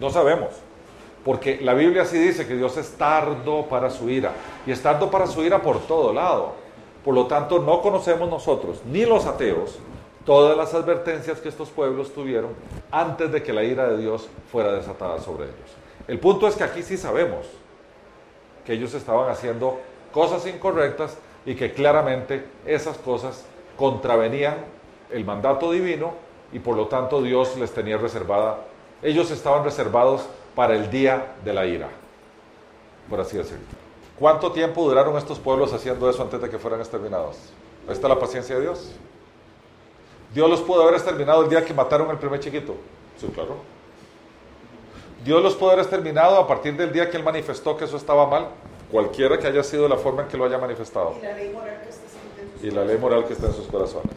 [0.00, 0.50] No sabemos,
[1.24, 4.32] porque la Biblia sí dice que Dios es tardo para su ira
[4.66, 6.54] y es tardo para su ira por todo lado.
[7.04, 9.78] Por lo tanto, no conocemos nosotros, ni los ateos,
[10.24, 12.52] todas las advertencias que estos pueblos tuvieron
[12.90, 15.70] antes de que la ira de Dios fuera desatada sobre ellos.
[16.08, 17.46] El punto es que aquí sí sabemos
[18.64, 19.78] que ellos estaban haciendo
[20.12, 23.44] cosas incorrectas y que claramente esas cosas
[23.76, 24.56] contravenían
[25.10, 26.12] el mandato divino
[26.52, 28.58] y por lo tanto Dios les tenía reservada,
[29.02, 30.22] ellos estaban reservados
[30.54, 31.88] para el día de la ira,
[33.10, 33.64] por así decirlo.
[34.18, 37.36] ¿Cuánto tiempo duraron estos pueblos haciendo eso antes de que fueran exterminados?
[37.86, 38.92] Ahí está la paciencia de Dios.
[40.32, 42.76] Dios los pudo haber exterminado el día que mataron al primer chiquito.
[43.18, 43.56] Sí, claro.
[45.24, 48.26] Dios los pudo haber exterminado a partir del día que Él manifestó que eso estaba
[48.26, 48.48] mal,
[48.94, 51.16] cualquiera que haya sido la forma en que lo haya manifestado.
[51.20, 52.04] Y la ley moral que está
[52.62, 54.14] y la ley moral que está en sus corazones.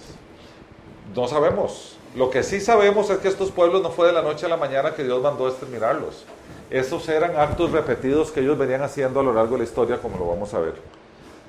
[1.15, 1.97] No sabemos.
[2.15, 4.55] Lo que sí sabemos es que estos pueblos no fue de la noche a la
[4.55, 6.25] mañana que Dios mandó a exterminarlos.
[6.69, 10.19] Esos eran actos repetidos que ellos venían haciendo a lo largo de la historia, como
[10.19, 10.75] lo vamos a ver.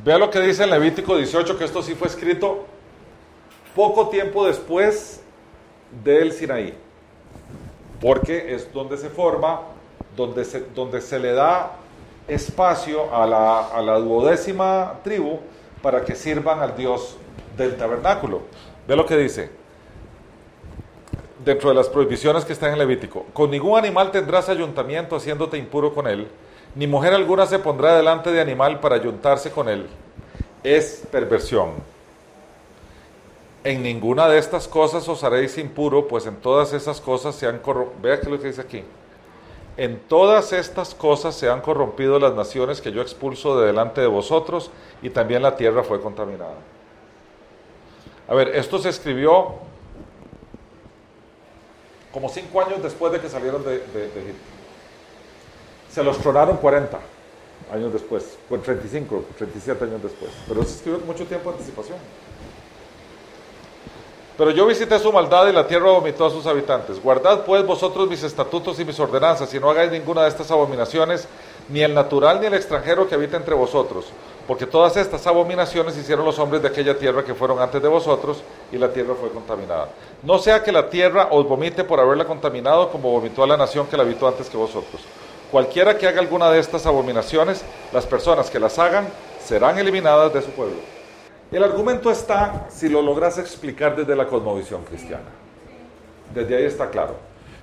[0.03, 2.65] Vea lo que dice en Levítico 18, que esto sí fue escrito
[3.77, 5.21] poco tiempo después
[6.03, 6.73] del Sinaí,
[8.01, 9.61] porque es donde se forma,
[10.17, 11.77] donde se, donde se le da
[12.29, 15.39] espacio a la, a la duodécima tribu
[15.83, 17.17] para que sirvan al Dios
[17.57, 18.43] del tabernáculo.
[18.87, 19.51] Ve lo que dice,
[21.45, 25.95] dentro de las prohibiciones que están en Levítico, con ningún animal tendrás ayuntamiento haciéndote impuro
[25.95, 26.29] con él,
[26.75, 29.87] ni mujer alguna se pondrá delante de animal para ayuntarse con él.
[30.63, 31.71] Es perversión.
[33.65, 37.59] En ninguna de estas cosas os haréis impuro, pues en todas esas cosas se han
[37.59, 38.01] corrompido.
[38.03, 38.85] Vea que lo que dice aquí.
[39.79, 44.09] En todas estas cosas se han corrompido las naciones que yo expulso de delante de
[44.09, 46.57] vosotros, y también la tierra fue contaminada.
[48.27, 49.55] A ver, esto se escribió
[52.13, 54.43] como cinco años después de que salieron de, de Egipto.
[55.89, 56.99] Se los tronaron 40
[57.73, 60.33] años después, 35, 37 años después.
[60.49, 61.99] Pero se escribió mucho tiempo de anticipación.
[64.39, 67.03] Pero yo visité su maldad y la tierra vomitó a sus habitantes.
[67.03, 71.27] Guardad pues vosotros mis estatutos y mis ordenanzas y no hagáis ninguna de estas abominaciones,
[71.69, 74.05] ni el natural ni el extranjero que habita entre vosotros.
[74.47, 78.45] Porque todas estas abominaciones hicieron los hombres de aquella tierra que fueron antes de vosotros
[78.71, 79.89] y la tierra fue contaminada.
[80.23, 83.89] No sea que la tierra os vomite por haberla contaminado como vomitó a la nación
[83.89, 85.03] que la habitó antes que vosotros.
[85.51, 89.09] Cualquiera que haga alguna de estas abominaciones, las personas que las hagan
[89.45, 90.98] serán eliminadas de su pueblo.
[91.51, 95.31] El argumento está si lo logras explicar desde la cosmovisión cristiana.
[96.35, 97.15] Desde ahí está claro.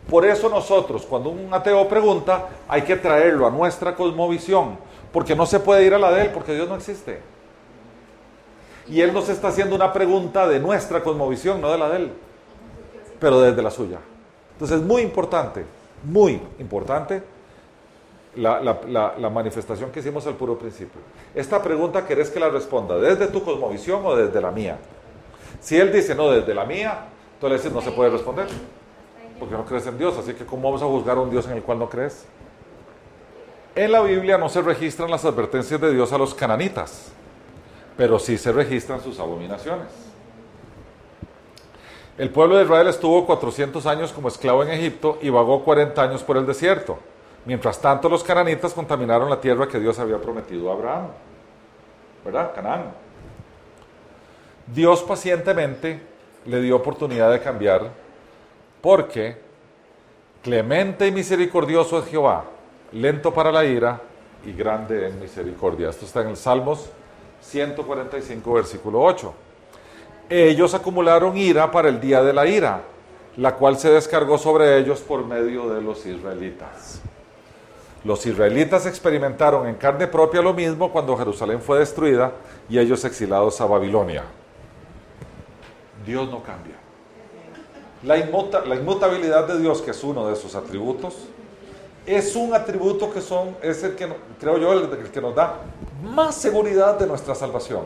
[0.09, 4.77] Por eso nosotros, cuando un ateo pregunta, hay que traerlo a nuestra cosmovisión,
[5.11, 7.19] porque no se puede ir a la de él, porque Dios no existe.
[8.87, 12.13] Y él nos está haciendo una pregunta de nuestra cosmovisión, no de la de él,
[13.19, 13.99] pero desde la suya.
[14.53, 15.65] Entonces es muy importante,
[16.03, 17.21] muy importante
[18.35, 21.01] la, manifestación que hicimos al puro principio.
[21.33, 24.77] Esta pregunta querés que la responda desde tu cosmovisión o desde la mía.
[25.59, 27.05] Si él dice no, desde la mía,
[27.39, 28.47] tú le dices no se puede responder,
[29.39, 31.53] porque no crees en Dios, así que ¿cómo vamos a juzgar a un Dios en
[31.53, 32.25] el cual no crees?
[33.75, 37.11] En la Biblia no se registran las advertencias de Dios a los cananitas,
[37.97, 39.87] pero sí se registran sus abominaciones.
[42.17, 46.23] El pueblo de Israel estuvo 400 años como esclavo en Egipto y vagó 40 años
[46.23, 46.97] por el desierto.
[47.45, 51.07] Mientras tanto, los cananitas contaminaron la tierra que Dios había prometido a Abraham.
[52.23, 52.53] ¿Verdad?
[52.55, 52.91] Canaán.
[54.67, 56.01] Dios pacientemente
[56.45, 57.91] le dio oportunidad de cambiar
[58.81, 59.37] porque
[60.41, 62.45] clemente y misericordioso es Jehová,
[62.91, 64.01] lento para la ira
[64.43, 65.89] y grande en misericordia.
[65.89, 66.89] Esto está en el Salmos
[67.41, 69.33] 145, versículo 8.
[70.29, 72.81] Ellos acumularon ira para el día de la ira,
[73.37, 77.01] la cual se descargó sobre ellos por medio de los israelitas.
[78.05, 82.33] Los israelitas experimentaron en carne propia lo mismo cuando Jerusalén fue destruida
[82.69, 84.23] y ellos exilados a Babilonia.
[86.05, 86.75] Dios no cambia.
[88.03, 91.15] La, inmutabilidad de Dios, que es uno de sus atributos,
[92.05, 94.07] es un atributo que son, es el que,
[94.39, 95.55] creo yo, el que nos da
[96.03, 97.85] más seguridad de nuestra salvación.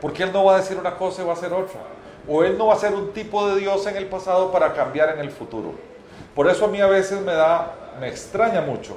[0.00, 1.80] Porque Él no va a decir una cosa y va a hacer otra.
[2.26, 5.10] O Él no va a ser un tipo de Dios en el pasado para cambiar
[5.10, 5.89] en el futuro.
[6.40, 8.96] Por eso a mí a veces me da, me extraña mucho,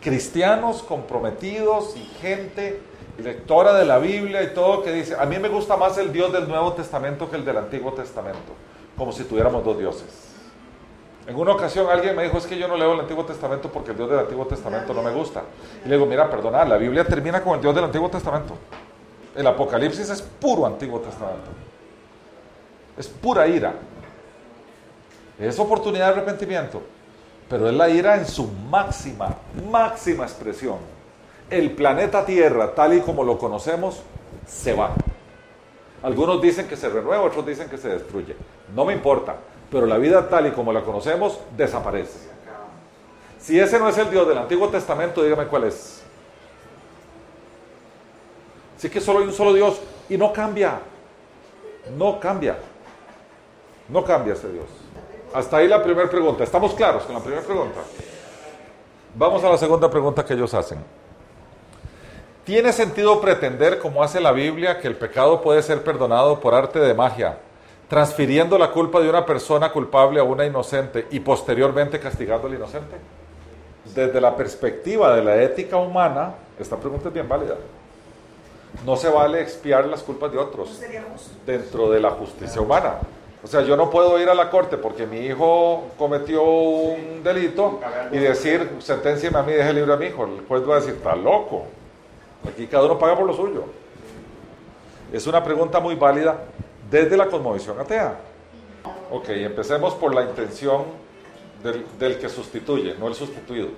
[0.00, 2.80] cristianos comprometidos y gente
[3.18, 6.32] lectora de la Biblia y todo que dice, a mí me gusta más el Dios
[6.32, 8.52] del Nuevo Testamento que el del Antiguo Testamento,
[8.96, 10.06] como si tuviéramos dos dioses.
[11.26, 13.90] En una ocasión alguien me dijo, es que yo no leo el Antiguo Testamento porque
[13.90, 15.42] el Dios del Antiguo Testamento no me gusta.
[15.84, 18.56] Y le digo, mira, perdona, la Biblia termina con el Dios del Antiguo Testamento.
[19.34, 21.50] El Apocalipsis es puro Antiguo Testamento.
[22.96, 23.74] Es pura ira.
[25.42, 26.80] Es oportunidad de arrepentimiento,
[27.48, 30.76] pero es la ira en su máxima, máxima expresión.
[31.50, 34.02] El planeta Tierra, tal y como lo conocemos,
[34.46, 34.92] se va.
[36.04, 38.36] Algunos dicen que se renueva, otros dicen que se destruye.
[38.72, 39.34] No me importa,
[39.68, 42.30] pero la vida tal y como la conocemos desaparece.
[43.40, 46.04] Si ese no es el Dios del Antiguo Testamento, dígame cuál es.
[48.78, 50.78] Sí que solo hay un solo Dios y no cambia.
[51.98, 52.58] No cambia.
[53.88, 54.81] No cambia ese Dios.
[55.34, 56.44] Hasta ahí la primera pregunta.
[56.44, 57.80] ¿Estamos claros con la primera pregunta?
[59.14, 60.78] Vamos a la segunda pregunta que ellos hacen.
[62.44, 66.80] ¿Tiene sentido pretender, como hace la Biblia, que el pecado puede ser perdonado por arte
[66.80, 67.38] de magia,
[67.88, 72.96] transfiriendo la culpa de una persona culpable a una inocente y posteriormente castigando al inocente?
[73.94, 77.56] Desde la perspectiva de la ética humana, esta pregunta es bien válida.
[78.84, 80.80] No se vale expiar las culpas de otros
[81.46, 82.94] dentro de la justicia humana.
[83.44, 87.80] O sea, yo no puedo ir a la corte porque mi hijo cometió un delito
[88.12, 90.24] y decir, sentenciame a mí, deje libre a mi hijo.
[90.24, 91.66] El juez va a decir, está loco.
[92.48, 93.64] Aquí cada uno paga por lo suyo.
[95.12, 96.38] Es una pregunta muy válida
[96.88, 98.16] desde la cosmovisión atea.
[99.10, 100.84] Ok, empecemos por la intención
[101.98, 103.68] del, que sustituye, no el sustituido.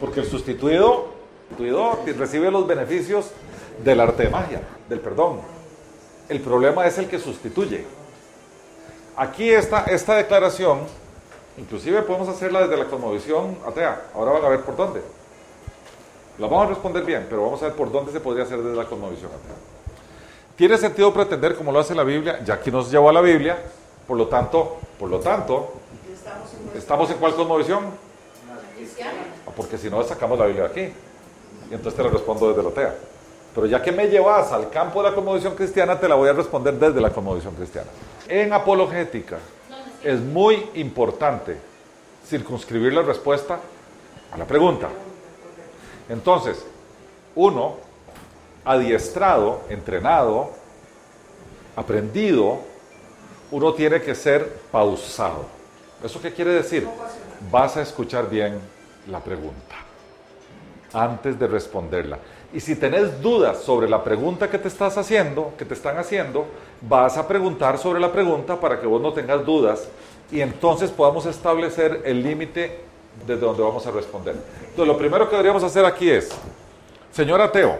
[0.00, 1.08] Porque el sustituido,
[1.48, 3.30] sustituido recibe los beneficios
[3.84, 5.40] del arte de magia, del perdón.
[6.28, 7.84] El problema es el que sustituye.
[9.16, 10.80] Aquí esta, esta declaración,
[11.58, 14.06] inclusive podemos hacerla desde la cosmovisión atea.
[14.14, 15.02] Ahora van a ver por dónde.
[16.38, 18.76] La vamos a responder bien, pero vamos a ver por dónde se podría hacer desde
[18.76, 19.54] la cosmovisión atea.
[20.56, 23.58] Tiene sentido pretender, como lo hace la Biblia, ya que nos llevó a la Biblia,
[24.06, 25.72] por lo tanto, por lo tanto,
[26.74, 27.84] ¿estamos en cuál cosmovisión?
[29.46, 30.94] Ah, Porque si no, sacamos la Biblia de aquí.
[31.70, 32.94] Y entonces te la respondo desde la atea.
[33.54, 36.32] Pero ya que me llevas al campo de la cosmovisión cristiana, te la voy a
[36.32, 37.88] responder desde la cosmovisión cristiana.
[38.28, 39.38] En apologética
[40.02, 41.56] es muy importante
[42.26, 43.58] circunscribir la respuesta
[44.30, 44.88] a la pregunta.
[46.08, 46.64] Entonces,
[47.34, 47.76] uno,
[48.64, 50.50] adiestrado, entrenado,
[51.76, 52.60] aprendido,
[53.50, 55.46] uno tiene que ser pausado.
[56.02, 56.88] ¿Eso qué quiere decir?
[57.50, 58.58] Vas a escuchar bien
[59.08, 59.76] la pregunta
[60.92, 62.18] antes de responderla.
[62.52, 66.46] Y si tenés dudas sobre la pregunta que te estás haciendo, que te están haciendo,
[66.82, 69.88] vas a preguntar sobre la pregunta para que vos no tengas dudas
[70.30, 72.80] y entonces podamos establecer el límite
[73.26, 74.34] desde donde vamos a responder.
[74.60, 76.30] Entonces, lo primero que deberíamos hacer aquí es,
[77.10, 77.78] señor ateo,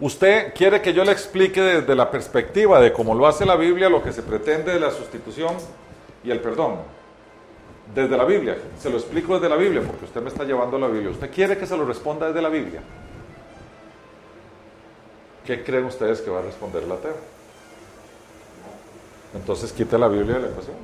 [0.00, 3.90] usted quiere que yo le explique desde la perspectiva de cómo lo hace la Biblia
[3.90, 5.54] lo que se pretende de la sustitución
[6.24, 6.76] y el perdón.
[7.94, 10.80] Desde la Biblia, se lo explico desde la Biblia porque usted me está llevando a
[10.80, 11.10] la Biblia.
[11.10, 12.80] ¿Usted quiere que se lo responda desde la Biblia?
[15.44, 17.16] ¿Qué creen ustedes que va a responder el ateo?
[19.34, 20.76] Entonces quite la Biblia de la ecuación.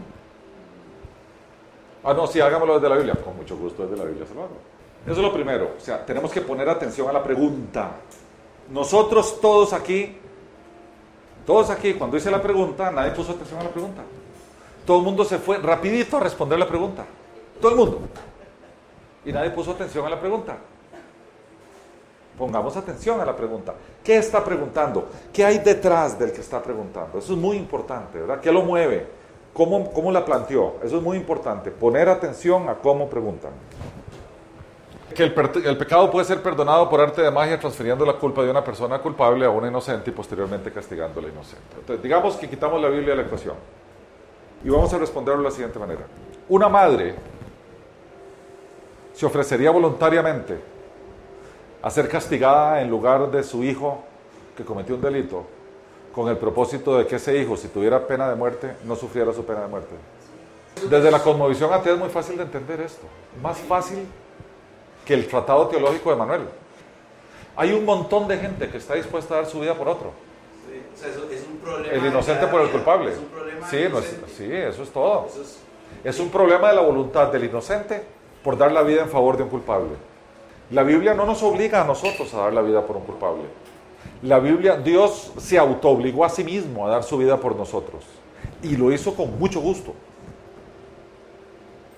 [2.03, 3.15] Ah, no, sí, hágamelo desde la Biblia.
[3.23, 4.57] Con mucho gusto desde la Biblia se.
[5.05, 5.75] Eso es lo primero.
[5.77, 7.93] O sea, tenemos que poner atención a la pregunta.
[8.71, 10.17] Nosotros todos aquí,
[11.47, 14.03] todos aquí, cuando hice la pregunta, nadie puso atención a la pregunta.
[14.87, 17.05] Todo el mundo se fue rapidito a responder la pregunta.
[17.61, 18.01] Todo el mundo.
[19.25, 20.57] Y nadie puso atención a la pregunta.
[22.39, 23.74] Pongamos atención a la pregunta.
[24.05, 25.09] ¿Qué está preguntando?
[25.32, 27.18] ¿Qué hay detrás del que está preguntando?
[27.18, 28.41] Eso es muy importante, ¿verdad?
[28.41, 29.07] ¿Qué lo mueve?
[29.53, 30.76] ¿Cómo, cómo la planteó?
[30.84, 31.72] Eso es muy importante.
[31.72, 33.51] Poner atención a cómo preguntan.
[35.12, 35.34] Que el,
[35.64, 39.01] el, pecado puede ser perdonado por arte de magia transfiriendo la culpa de una persona
[39.01, 41.74] culpable a una inocente y posteriormente castigando a la inocente.
[41.80, 43.57] Entonces, digamos que quitamos la Biblia de la ecuación.
[44.62, 46.03] Y vamos a responderlo de la siguiente manera.
[46.49, 47.16] Una madre
[49.12, 50.78] se ofrecería voluntariamente
[51.83, 54.03] a ser castigada en lugar de su hijo
[54.57, 55.45] que cometió un delito,
[56.12, 59.45] con el propósito de que ese hijo, si tuviera pena de muerte, no sufriera su
[59.45, 59.95] pena de muerte.
[60.91, 63.07] Desde la cosmovisión atea es muy fácil de entender esto.
[63.43, 64.07] Más fácil
[65.05, 66.43] que el tratado teológico de Manuel.
[67.57, 70.11] Hay un montón de gente que está dispuesta a dar su vida por otro.
[70.68, 73.12] Sí, o sea, eso es un problema El inocente por el culpable.
[73.12, 75.26] Es un problema Sí, no es- sí, eso es todo.
[75.29, 75.59] Eso es-
[76.05, 78.03] Es un problema de la voluntad del inocente
[78.45, 79.91] por dar la vida en favor de un culpable.
[80.71, 83.45] La Biblia no nos obliga a nosotros a dar la vida por un culpable.
[84.23, 88.05] La Biblia, Dios se autoobligó a sí mismo a dar su vida por nosotros.
[88.62, 89.95] Y lo hizo con mucho gusto.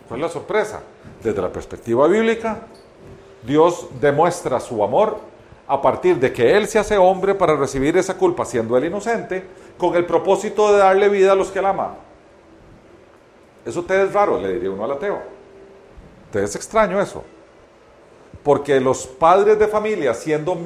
[0.08, 0.82] ¿Cuál es la sorpresa?
[1.22, 2.62] Desde la perspectiva bíblica,
[3.42, 5.18] Dios demuestra su amor
[5.66, 9.44] a partir de que Él se hace hombre para recibir esa culpa siendo Él inocente,
[9.78, 11.94] con el propósito de darle vida a los que Él ama.
[13.64, 15.20] Eso te es raro, le diría uno al ateo.
[16.32, 17.24] Te es extraño eso.
[18.42, 20.56] Porque los padres de familia, siendo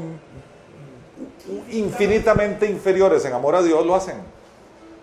[1.70, 4.16] infinitamente inferiores en amor a Dios, lo hacen.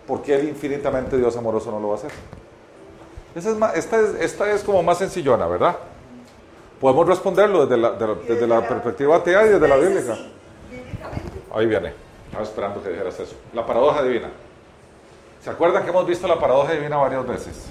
[0.06, 2.10] ¿Por qué el infinitamente Dios amoroso no lo va a hacer?
[3.34, 5.76] Esa es más- esta, es, esta es como más sencillona, ¿verdad?
[6.80, 10.18] Podemos responderlo desde la, de la- desde la perspectiva atea y desde la bíblica.
[11.54, 11.92] Ahí viene.
[12.26, 13.34] Estaba esperando que dijeras eso.
[13.52, 14.28] La paradoja divina.
[15.44, 17.66] ¿Se acuerdan que hemos visto la paradoja divina varias veces?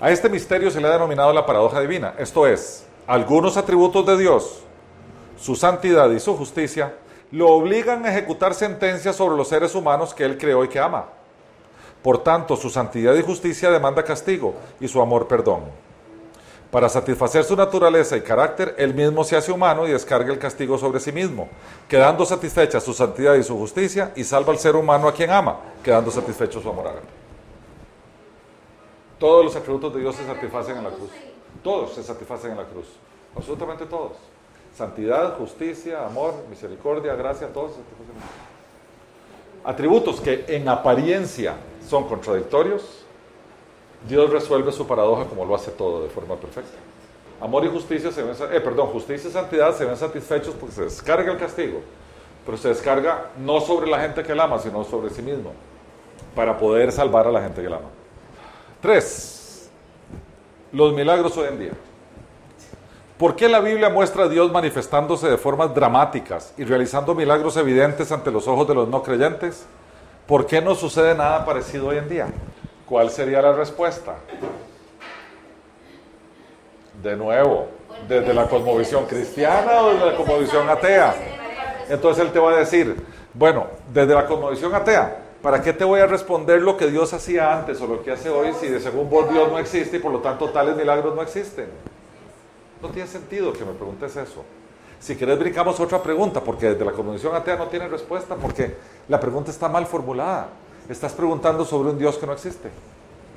[0.00, 2.14] A este misterio se le ha denominado la paradoja divina.
[2.18, 4.60] Esto es, algunos atributos de Dios,
[5.38, 6.94] su santidad y su justicia,
[7.30, 11.06] lo obligan a ejecutar sentencias sobre los seres humanos que Él creó y que ama.
[12.02, 15.62] Por tanto, su santidad y justicia demanda castigo y su amor perdón.
[16.70, 20.76] Para satisfacer su naturaleza y carácter, Él mismo se hace humano y descarga el castigo
[20.76, 21.48] sobre sí mismo,
[21.88, 25.58] quedando satisfecha su santidad y su justicia y salva al ser humano a quien ama,
[25.82, 27.00] quedando satisfecho su amor.
[29.18, 31.10] Todos los atributos de Dios se satisfacen en la cruz.
[31.62, 32.86] Todos se satisfacen en la cruz.
[33.36, 34.12] Absolutamente todos.
[34.74, 38.58] Santidad, justicia, amor, misericordia, gracia, todos se satisfacen en la cruz.
[39.64, 41.54] Atributos que en apariencia
[41.86, 43.04] son contradictorios,
[44.06, 46.78] Dios resuelve su paradoja como lo hace todo de forma perfecta.
[47.40, 50.84] Amor y justicia se ven, eh, perdón, justicia y santidad se ven satisfechos porque se
[50.84, 51.80] descarga el castigo,
[52.44, 55.52] pero se descarga no sobre la gente que él ama, sino sobre sí mismo,
[56.34, 57.88] para poder salvar a la gente que él ama.
[58.80, 59.37] Tres,
[60.72, 61.72] los milagros hoy en día.
[63.18, 68.12] ¿Por qué la Biblia muestra a Dios manifestándose de formas dramáticas y realizando milagros evidentes
[68.12, 69.66] ante los ojos de los no creyentes?
[70.26, 72.28] ¿Por qué no sucede nada parecido hoy en día?
[72.86, 74.14] ¿Cuál sería la respuesta?
[77.02, 77.68] De nuevo,
[78.06, 81.14] desde la cosmovisión cristiana o desde la cosmovisión atea.
[81.88, 83.04] Entonces él te va a decir,
[83.34, 87.58] bueno, desde la cosmovisión atea, ¿para qué te voy a responder lo que Dios hacía
[87.58, 90.12] antes o lo que hace hoy si de según vos Dios no existe y por
[90.12, 91.66] lo tanto tales milagros no existen?
[92.82, 94.44] No tiene sentido que me preguntes eso.
[95.00, 98.76] Si querés brincamos otra pregunta, porque desde la cosmovisión atea no tiene respuesta, porque
[99.08, 100.48] la pregunta está mal formulada.
[100.88, 102.70] Estás preguntando sobre un Dios que no existe.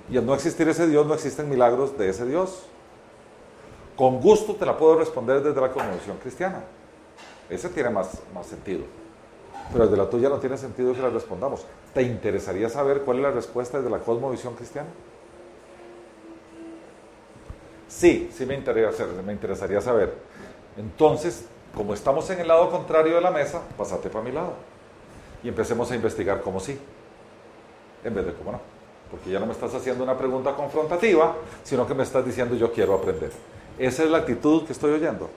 [0.10, 2.64] Y al no existir ese Dios, no existen milagros de ese Dios.
[3.96, 6.64] Con gusto te la puedo responder desde la cosmovisión cristiana.
[7.50, 8.84] Ese tiene más, más sentido.
[9.72, 11.66] Pero desde la tuya no tiene sentido que la respondamos.
[11.94, 14.90] ¿Te interesaría saber cuál es la respuesta desde la cosmovisión cristiana?
[17.88, 20.14] Sí, sí me interesaría, me interesaría saber.
[20.78, 21.46] Entonces,
[21.76, 24.54] como estamos en el lado contrario de la mesa, pasate para mi lado.
[25.44, 26.80] Y empecemos a investigar cómo sí,
[28.04, 28.62] en vez de cómo no.
[29.10, 32.72] Porque ya no me estás haciendo una pregunta confrontativa, sino que me estás diciendo yo
[32.72, 33.32] quiero aprender.
[33.78, 35.30] Esa es la actitud que estoy oyendo.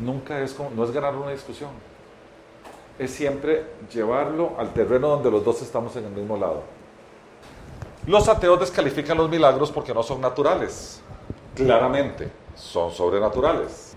[0.00, 1.70] Nunca es como, no es ganar una discusión.
[3.00, 6.62] Es siempre llevarlo al terreno donde los dos estamos en el mismo lado.
[8.06, 11.00] Los ateos descalifican los milagros porque no son naturales.
[11.54, 13.94] Claramente, son sobrenaturales.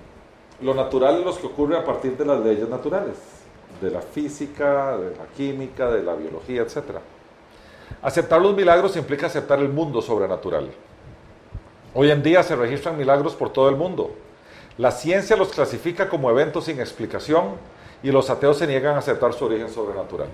[0.61, 3.17] Lo natural es lo que ocurre a partir de las leyes naturales,
[3.81, 6.99] de la física, de la química, de la biología, etc.
[8.01, 10.71] Aceptar los milagros implica aceptar el mundo sobrenatural.
[11.93, 14.11] Hoy en día se registran milagros por todo el mundo.
[14.77, 17.72] La ciencia los clasifica como eventos sin explicación
[18.03, 20.27] y los ateos se niegan a aceptar su origen sobrenatural.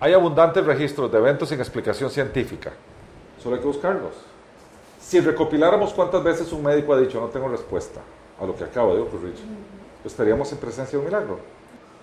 [0.00, 2.72] Hay abundantes registros de eventos sin explicación científica.
[3.42, 4.12] Solo hay que buscarlos.
[5.00, 8.00] Si recopiláramos cuántas veces un médico ha dicho no tengo respuesta
[8.40, 9.34] a lo que acaba de ocurrir,
[10.04, 11.40] estaríamos en presencia de un milagro,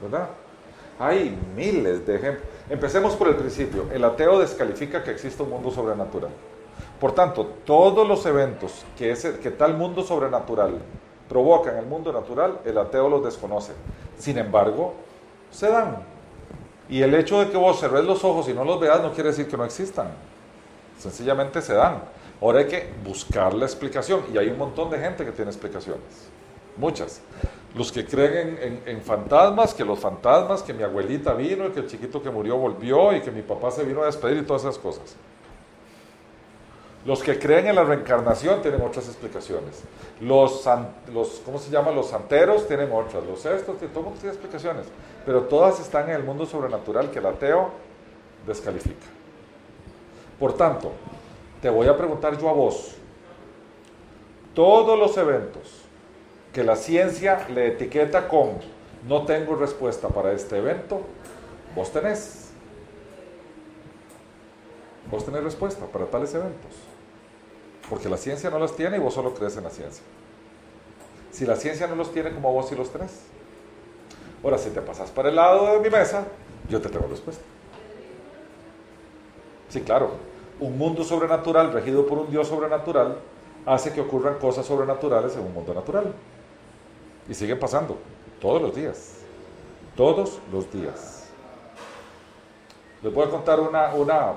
[0.02, 0.28] ¿verdad?
[1.00, 2.48] Hay miles de ejemplos.
[2.70, 3.86] Empecemos por el principio.
[3.94, 6.32] El ateo descalifica que exista un mundo sobrenatural.
[7.00, 10.80] Por tanto, todos los eventos que, ese, que tal mundo sobrenatural
[11.28, 13.74] provoca en el mundo natural, el ateo los desconoce.
[14.18, 14.94] Sin embargo,
[15.52, 15.98] se dan.
[16.90, 19.30] Y el hecho de que vos cerres los ojos y no los veas no quiere
[19.30, 20.10] decir que no existan.
[21.00, 22.04] Sencillamente se dan.
[22.42, 26.02] Ahora hay que buscar la explicación y hay un montón de gente que tiene explicaciones,
[26.78, 27.22] muchas.
[27.74, 31.82] Los que creen en, en, fantasmas, que los fantasmas, que mi abuelita vino, y que
[31.82, 34.64] el chiquito que murió volvió y que mi papá se vino a despedir y todas
[34.64, 35.16] esas cosas.
[37.06, 39.84] Los que creen en la reencarnación tienen otras explicaciones.
[40.22, 40.68] Los,
[41.14, 41.92] los ¿cómo se llama?
[41.92, 43.24] Los santeros tienen otras.
[43.24, 44.88] Los estos, todo mundo tiene explicaciones.
[45.24, 47.70] Pero todas están en el mundo sobrenatural que el ateo
[48.48, 49.06] descalifica.
[50.40, 50.94] Por tanto,
[51.62, 52.96] te voy a preguntar yo a vos,
[54.56, 55.84] todos los eventos
[56.52, 58.60] que la ciencia le etiqueta con
[59.08, 61.02] no tengo respuesta para este evento,
[61.76, 62.50] vos tenés.
[65.12, 66.95] Vos tenés respuesta para tales eventos.
[67.90, 70.04] Porque la ciencia no los tiene y vos solo crees en la ciencia.
[71.32, 73.12] Si la ciencia no los tiene, como vos sí los tenés.
[74.44, 76.26] Ahora, si te pasas para el lado de mi mesa,
[76.70, 77.44] yo te tengo respuesta.
[79.70, 80.12] Sí, claro,
[80.60, 83.18] un mundo sobrenatural regido por un Dios sobrenatural
[83.66, 86.14] hace que ocurran cosas sobrenaturales en un mundo natural.
[87.28, 87.98] Y siguen pasando
[88.40, 89.16] todos los días.
[89.96, 91.26] Todos los días.
[93.02, 94.34] Les voy a contar una, una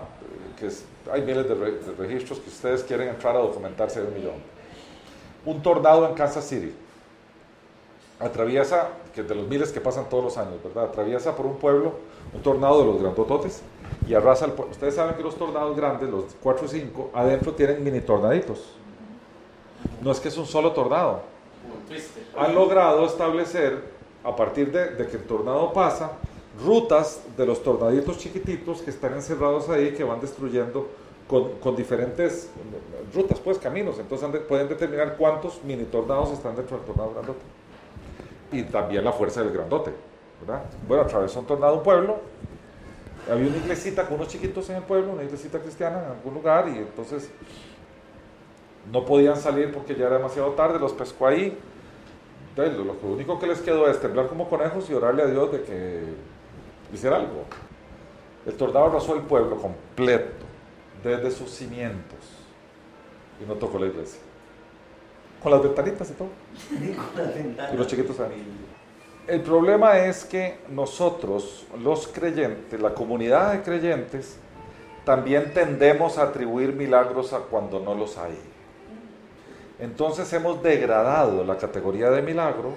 [0.59, 0.71] que
[1.13, 4.35] hay miles de, de, registros que ustedes quieren entrar a documentarse de un millón.
[5.45, 6.75] Un tornado en Kansas City.
[8.21, 10.85] Atraviesa, que de los miles que pasan todos los años, ¿verdad?
[10.85, 11.95] Atraviesa por un pueblo
[12.33, 13.63] un tornado de los grandototes
[14.07, 14.73] y arrasa el pueblo.
[14.73, 18.75] Ustedes saben que los tornados grandes, los 4 o 5, adentro tienen mini tornaditos.
[20.03, 21.23] No es que es un solo tornado.
[22.37, 23.83] Han logrado establecer,
[24.25, 26.13] a partir de, de que el tornado pasa,
[26.65, 30.89] rutas de los tornaditos chiquititos que están encerrados ahí, que van destruyendo
[31.27, 32.51] con, con diferentes
[33.15, 33.99] rutas, pues caminos.
[33.99, 37.41] Entonces pueden determinar cuántos mini tornados están dentro del tornado grandote.
[38.51, 39.93] Y también la fuerza del grandote.
[40.41, 40.63] ¿verdad?
[40.87, 42.19] Bueno, atravesó un tornado un pueblo.
[43.31, 46.69] Había una iglesita con unos chiquitos en el pueblo, una iglesita cristiana en algún lugar,
[46.69, 47.31] y entonces
[48.91, 51.59] no podían salir porque ya era demasiado tarde, los pescó ahí.
[52.51, 55.53] Entonces, lo, lo único que les quedó es temblar como conejos y orarle a Dios
[55.53, 56.03] de que
[56.93, 57.45] hiciera algo.
[58.47, 60.47] El tornado arrasó el pueblo completo,
[61.03, 62.19] desde sus cimientos,
[63.43, 64.21] y no tocó la iglesia.
[65.43, 66.29] Con las ventanitas y todo.
[67.73, 68.17] Y los chiquitos
[69.27, 74.39] El problema es que nosotros, los creyentes, la comunidad de creyentes,
[75.05, 78.39] también tendemos a atribuir milagros a cuando no los hay.
[79.79, 82.73] Entonces hemos degradado la categoría de milagro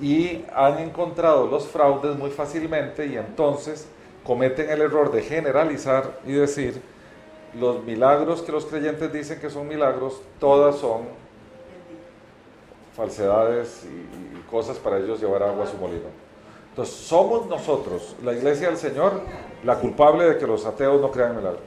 [0.00, 3.86] y han encontrado los fraudes muy fácilmente y entonces
[4.24, 6.82] cometen el error de generalizar y decir
[7.58, 11.02] los milagros que los creyentes dicen que son milagros, todas son
[12.96, 16.06] falsedades y, cosas para ellos llevar agua a su molino.
[16.70, 19.20] Entonces, somos nosotros, la iglesia del Señor,
[19.64, 21.62] la culpable de que los ateos no crean milagros.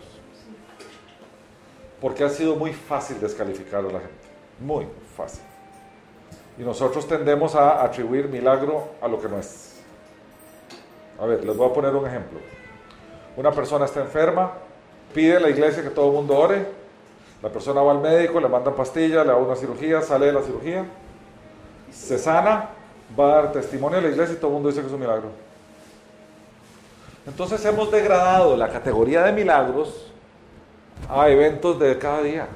[2.00, 4.28] Porque ha sido muy fácil descalificar a la gente.
[4.60, 5.47] Muy fácil.
[6.58, 9.76] Y nosotros tendemos a atribuir milagro a lo que no es.
[11.20, 12.40] A ver, les voy a poner un ejemplo.
[13.36, 14.54] Una persona está enferma,
[15.14, 16.66] pide a la iglesia que todo el mundo ore,
[17.42, 20.42] la persona va al médico, le manda pastillas, le da una cirugía, sale de la
[20.42, 20.86] cirugía,
[21.92, 22.70] se sana,
[23.18, 25.00] va a dar testimonio a la iglesia y todo el mundo dice que es un
[25.00, 25.30] milagro.
[27.28, 30.12] Entonces hemos degradado la categoría de milagros
[31.10, 32.48] a eventos de cada día.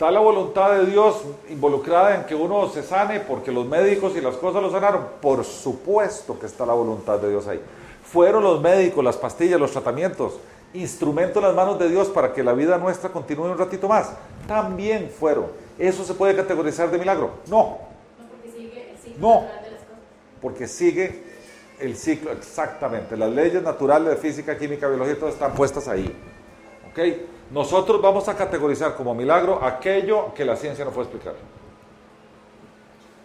[0.00, 4.22] Está la voluntad de Dios involucrada en que uno se sane porque los médicos y
[4.22, 5.06] las cosas lo sanaron.
[5.20, 7.60] Por supuesto que está la voluntad de Dios ahí.
[8.02, 10.38] Fueron los médicos, las pastillas, los tratamientos,
[10.72, 14.10] instrumento en las manos de Dios para que la vida nuestra continúe un ratito más.
[14.48, 15.48] También fueron.
[15.78, 17.32] ¿Eso se puede categorizar de milagro?
[17.48, 17.76] No.
[19.18, 19.44] No,
[20.40, 21.24] porque sigue
[21.78, 23.18] el ciclo, exactamente.
[23.18, 26.16] Las leyes naturales de física, química, biología, todas están puestas ahí.
[26.90, 26.98] ¿Ok?
[27.50, 31.34] Nosotros vamos a categorizar como milagro aquello que la ciencia no puede explicar.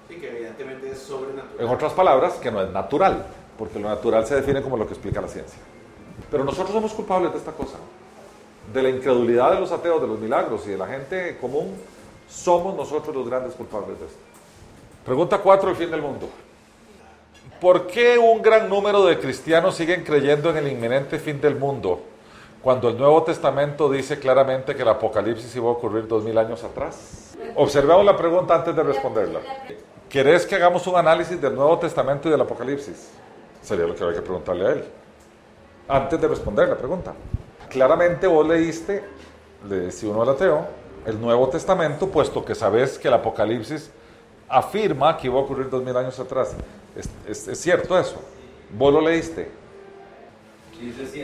[0.07, 1.59] Sí, que evidentemente es sobrenatural.
[1.59, 3.25] En otras palabras, que no es natural,
[3.57, 5.59] porque lo natural se define como lo que explica la ciencia.
[6.31, 7.77] Pero nosotros somos culpables de esta cosa,
[8.73, 11.75] de la incredulidad de los ateos, de los milagros y de la gente común.
[12.27, 14.19] Somos nosotros los grandes culpables de esto.
[15.05, 16.27] Pregunta 4, el fin del mundo.
[17.61, 22.01] ¿Por qué un gran número de cristianos siguen creyendo en el inminente fin del mundo
[22.65, 26.63] cuando el Nuevo Testamento dice claramente que el Apocalipsis iba a ocurrir dos mil años
[26.63, 27.35] atrás?
[27.53, 29.39] Observemos la pregunta antes de responderla.
[30.09, 33.11] ¿Querés que hagamos un análisis del Nuevo Testamento y del Apocalipsis?
[33.61, 34.83] Sería lo que habría que preguntarle a él.
[35.87, 37.13] Antes de responder la pregunta.
[37.69, 39.03] Claramente vos leíste,
[39.69, 40.65] le decía uno al ateo,
[41.05, 43.91] el Nuevo Testamento, puesto que sabes que el Apocalipsis
[44.49, 46.55] afirma que iba a ocurrir dos mil años atrás.
[47.27, 48.19] Es, cierto eso.
[48.71, 49.51] Vos lo leíste.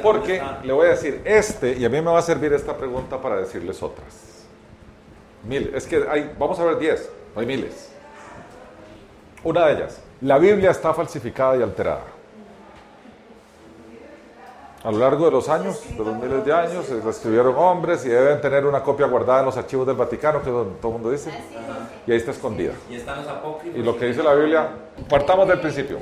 [0.02, 3.22] Porque le voy a decir este, y a mí me va a servir esta pregunta
[3.22, 4.46] para decirles otras.
[5.44, 7.92] Mil, es que hay, vamos a ver diez, hay miles.
[9.44, 12.04] Una de ellas, la Biblia está falsificada y alterada.
[14.84, 18.10] A lo largo de los años, de los miles de años, se escribieron hombres y
[18.10, 20.94] deben tener una copia guardada en los archivos del Vaticano, que es donde todo el
[20.94, 21.30] mundo dice.
[21.32, 22.74] Ah, y ahí está escondida.
[23.76, 24.70] Y lo que dice la Biblia,
[25.08, 26.00] partamos del principio.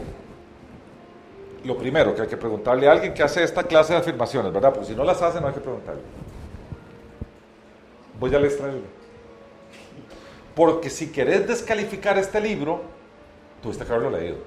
[1.64, 4.74] Lo primero que hay que preguntarle a alguien que hace esta clase de afirmaciones, ¿verdad?
[4.74, 6.02] Porque si no las hace, no hay que preguntarle.
[8.20, 8.82] Voy a leer
[10.56, 12.82] Porque si querés descalificar este libro,
[13.62, 14.38] tuviste que haberlo leído.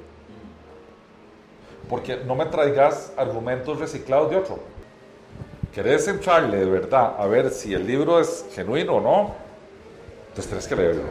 [1.88, 4.58] Porque no me traigas argumentos reciclados de otro.
[5.74, 9.34] ¿Querés entrarle de verdad a ver si el libro es genuino o no?
[10.28, 11.02] Entonces tienes que leerlo.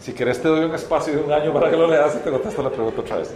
[0.00, 2.30] Si querés te doy un espacio de un año para que lo leas y te
[2.30, 3.32] contesto la pregunta otra vez.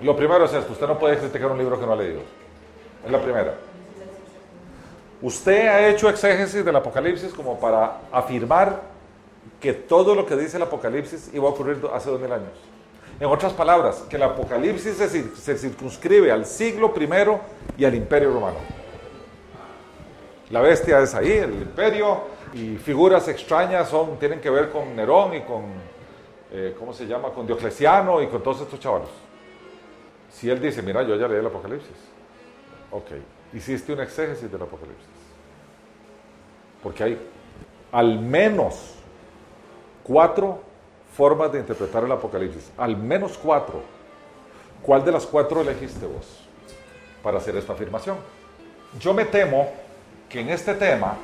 [0.00, 2.20] Lo primero es esto, usted no puede criticar un libro que no ha leído.
[3.04, 3.54] Es la primera.
[5.20, 8.82] Usted ha hecho exégesis del Apocalipsis como para afirmar
[9.60, 12.52] que todo lo que dice el Apocalipsis iba a ocurrir hace dos mil años.
[13.18, 17.40] En otras palabras, que el Apocalipsis se, circunscribe al siglo primero
[17.76, 18.58] y al imperio romano.
[20.50, 22.20] La bestia es ahí, el imperio,
[22.54, 25.64] y figuras extrañas son, tienen que ver con Nerón y con,
[26.52, 29.10] eh, ¿cómo se llama?, con Diocleciano y con todos estos chavalos.
[30.30, 31.96] Si él dice, mira, yo ya leí el Apocalipsis.
[32.90, 33.10] Ok,
[33.52, 35.06] hiciste un exégesis del Apocalipsis.
[36.82, 37.18] Porque hay
[37.92, 38.94] al menos
[40.02, 40.60] cuatro
[41.14, 42.70] formas de interpretar el Apocalipsis.
[42.76, 43.82] Al menos cuatro.
[44.82, 46.44] ¿Cuál de las cuatro elegiste vos
[47.22, 48.16] para hacer esta afirmación?
[48.98, 49.68] Yo me temo
[50.28, 51.16] que en este tema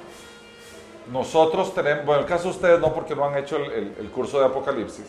[1.11, 4.47] nosotros tenemos, bueno, el caso de ustedes no porque no han hecho el, curso de
[4.47, 5.07] Apocalipsis,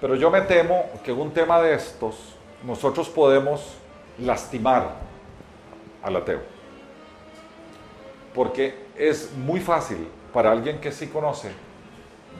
[0.00, 3.76] pero yo me temo que en un tema de estos nosotros podemos
[4.18, 4.96] lastimar
[6.02, 6.40] al ateo.
[8.34, 11.50] Porque es muy fácil para alguien que sí conoce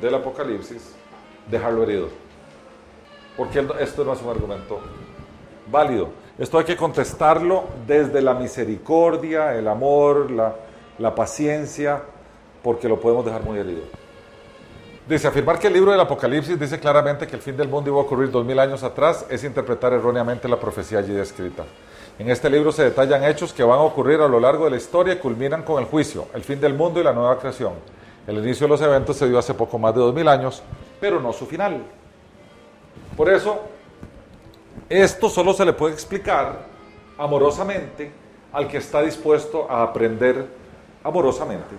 [0.00, 0.94] del Apocalipsis
[1.50, 2.08] dejarlo herido.
[3.36, 4.80] Porque esto no es un argumento
[5.70, 6.10] válido.
[6.38, 10.54] Esto hay que contestarlo desde la misericordia, el amor, la,
[10.98, 12.02] la paciencia,
[12.62, 13.82] porque lo podemos dejar muy herido.
[15.08, 17.98] Dice, afirmar que el libro del Apocalipsis dice claramente que el fin del mundo iba
[17.98, 21.64] a ocurrir dos mil años atrás es interpretar erróneamente la profecía allí descrita.
[22.18, 24.76] En este libro se detallan hechos que van a ocurrir a lo largo de la
[24.76, 27.72] historia y culminan con el juicio, el fin del mundo y la nueva creación.
[28.26, 30.62] El inicio de los eventos se dio hace poco más de dos mil años,
[31.00, 31.80] pero no su final.
[33.16, 33.60] Por eso,
[34.90, 36.66] esto solo se le puede explicar
[37.16, 38.12] amorosamente
[38.52, 40.46] al que está dispuesto a aprender
[41.02, 41.76] amorosamente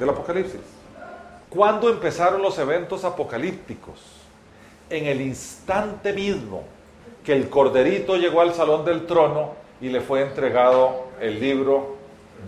[0.00, 0.81] del Apocalipsis.
[1.52, 4.00] ¿Cuándo empezaron los eventos apocalípticos?
[4.88, 6.62] En el instante mismo
[7.22, 11.96] que el corderito llegó al salón del trono y le fue entregado el libro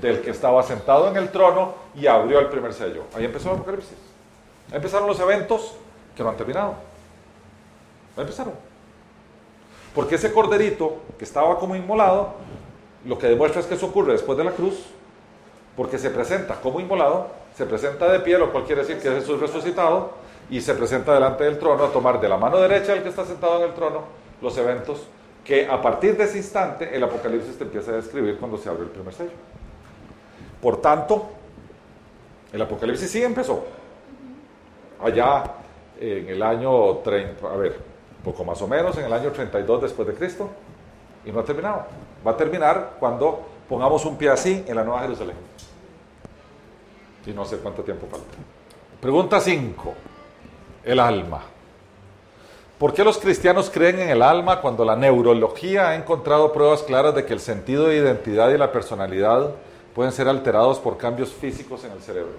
[0.01, 3.05] del que estaba sentado en el trono y abrió el primer sello.
[3.15, 3.99] Ahí empezó el apocalipsis.
[4.71, 5.75] Ahí empezaron los eventos
[6.17, 6.75] que no han terminado.
[8.17, 8.55] Ahí empezaron.
[9.95, 12.37] Porque ese corderito que estaba como inmolado,
[13.05, 14.83] lo que demuestra es que eso ocurre después de la cruz,
[15.77, 19.15] porque se presenta como inmolado se presenta de pie, lo cual quiere decir que es
[19.15, 20.11] Jesús resucitado,
[20.51, 23.25] y se presenta delante del trono a tomar de la mano derecha del que está
[23.25, 24.03] sentado en el trono
[24.43, 25.07] los eventos
[25.43, 28.83] que a partir de ese instante el Apocalipsis te empieza a describir cuando se abre
[28.83, 29.31] el primer sello.
[30.61, 31.27] Por tanto,
[32.53, 33.65] el Apocalipsis sí empezó.
[35.03, 35.45] Allá
[36.01, 37.79] en el año 30, a ver,
[38.23, 40.49] poco más o menos, en el año 32 después de Cristo,
[41.25, 41.85] y no ha terminado.
[42.27, 45.37] Va a terminar cuando pongamos un pie así en la Nueva Jerusalén
[47.27, 48.37] y no sé cuánto tiempo falta.
[49.01, 49.95] Pregunta 5.
[50.85, 51.43] El alma.
[52.79, 57.15] ¿Por qué los cristianos creen en el alma cuando la neurología ha encontrado pruebas claras
[57.15, 59.53] de que el sentido de identidad y la personalidad
[59.95, 62.33] pueden ser alterados por cambios físicos en el cerebro?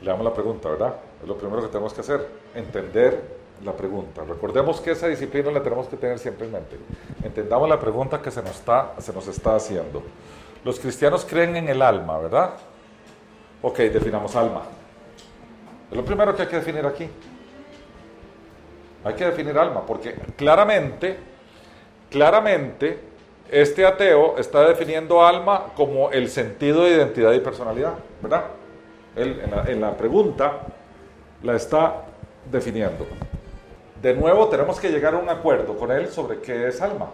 [0.00, 0.94] Le damos la pregunta, ¿verdad?
[1.22, 4.22] Es lo primero que tenemos que hacer, entender la pregunta.
[4.28, 6.76] Recordemos que esa disciplina la tenemos que tener siempre en mente.
[7.24, 10.02] Entendamos la pregunta que se nos está, se nos está haciendo.
[10.64, 12.50] Los cristianos creen en el alma, ¿verdad?
[13.62, 14.62] Ok, definamos alma.
[15.90, 17.08] Es lo primero que hay que definir aquí.
[19.04, 21.16] Hay que definir alma, porque claramente,
[22.10, 22.98] claramente,
[23.50, 28.46] este ateo está definiendo alma como el sentido de identidad y personalidad, ¿verdad?
[29.14, 30.58] Él en la, pregunta
[31.42, 32.02] la está
[32.50, 33.06] definiendo.
[34.02, 37.06] De nuevo, tenemos que llegar a un acuerdo con él sobre qué es alma.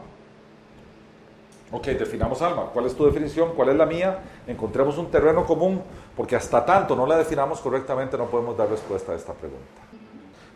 [1.70, 2.70] Ok, definamos alma.
[2.72, 3.52] ¿Cuál es tu definición?
[3.54, 4.18] ¿Cuál es la mía?
[4.46, 5.82] Encontremos un terreno común,
[6.16, 9.64] porque hasta tanto no la definamos correctamente no podemos dar respuesta a esta pregunta.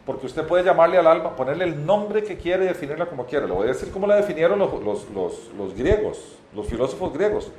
[0.05, 3.47] Porque usted puede llamarle al alma, ponerle el nombre que quiere y definirla como quiere.
[3.47, 7.51] Le voy a decir cómo la definieron los, los griegos, los filósofos griegos.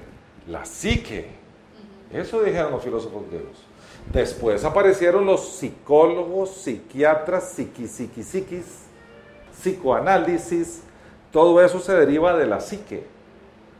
[0.47, 1.27] La psique.
[2.11, 3.57] Eso dijeron los filósofos griegos.
[4.13, 8.65] Después aparecieron los psicólogos, psiquiatras, psiqui, psiqui, psiquis,
[9.51, 10.83] psicoanálisis.
[11.33, 13.17] Todo eso se deriva de la psique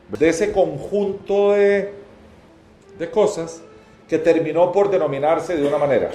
[0.10, 1.94] de ese conjunto de,
[2.98, 3.62] de cosas
[4.08, 6.10] que terminó por denominarse de una manera,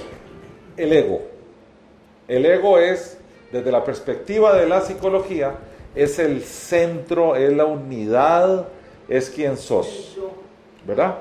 [0.77, 1.21] el ego.
[2.27, 3.17] El ego es,
[3.51, 5.55] desde la perspectiva de la psicología,
[5.95, 8.67] es el centro, es la unidad,
[9.07, 10.17] es quien sos.
[10.85, 11.19] ¿Verdad?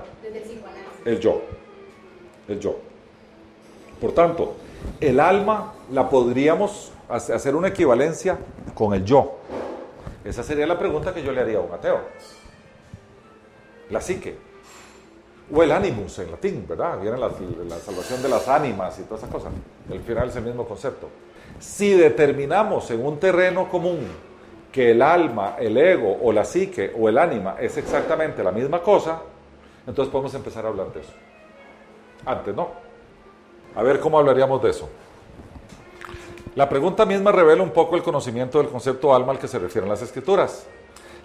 [1.04, 1.42] el yo.
[2.48, 2.76] El yo.
[4.00, 4.54] Por tanto,
[5.00, 8.38] el alma la podríamos hacer una equivalencia
[8.74, 9.38] con el yo.
[10.24, 12.00] Esa sería la pregunta que yo le haría a un ateo
[13.92, 14.34] la psique.
[15.54, 16.98] O el animus en latín, ¿verdad?
[17.00, 17.28] Viene la,
[17.68, 19.52] la salvación de las ánimas y todas esas cosas.
[19.90, 21.08] Al final es el mismo concepto.
[21.58, 24.06] Si determinamos en un terreno común
[24.72, 28.80] que el alma, el ego o la psique o el ánima es exactamente la misma
[28.80, 29.20] cosa,
[29.86, 31.12] entonces podemos empezar a hablar de eso.
[32.24, 32.68] Antes no.
[33.74, 34.88] A ver cómo hablaríamos de eso.
[36.54, 39.88] La pregunta misma revela un poco el conocimiento del concepto alma al que se refieren
[39.88, 40.66] las escrituras.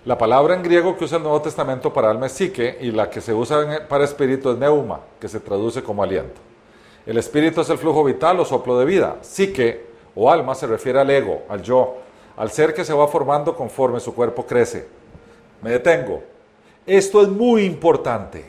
[0.08, 3.10] La palabra en griego que usa el Nuevo Testamento para alma es psique y la
[3.10, 6.40] que se usa para espíritu es neuma, que se traduce como aliento.
[7.06, 9.18] El espíritu es el flujo vital o soplo de vida.
[9.20, 9.86] Psique
[10.16, 11.98] o alma se refiere al ego, al yo,
[12.38, 14.88] al ser que se va formando conforme su cuerpo crece.
[15.62, 16.24] Me detengo.
[16.86, 18.46] Esto es muy importante.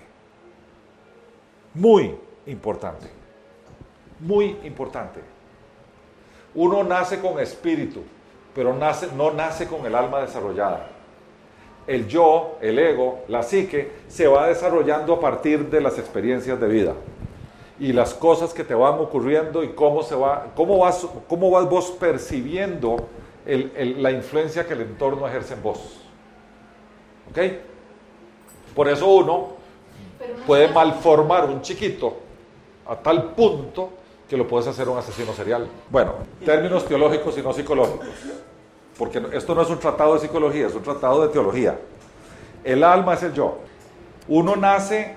[1.74, 2.14] Muy
[2.46, 3.08] importante.
[4.20, 5.18] Muy importante.
[6.54, 8.04] Uno nace con espíritu,
[8.54, 10.90] pero no nace con el alma desarrollada
[11.88, 16.68] el yo, el ego, la psique, se va desarrollando a partir de las experiencias de
[16.68, 16.94] vida
[17.80, 21.68] y las cosas que te van ocurriendo y cómo, se va, cómo, vas, cómo vas
[21.68, 23.08] vos percibiendo
[23.46, 25.78] la influencia que el entorno ejerce en vos.
[27.30, 27.38] ¿Ok?
[28.74, 29.48] Por eso uno
[30.46, 32.18] puede malformar un chiquito
[32.86, 33.90] a tal punto
[34.28, 35.66] que lo puedes hacer un asesino serial.
[35.88, 36.12] Bueno,
[36.44, 38.06] términos teológicos y no psicológicos
[38.98, 41.78] porque esto no es un tratado de psicología, es un tratado de teología.
[42.64, 43.58] El alma es el yo.
[44.26, 45.14] Uno nace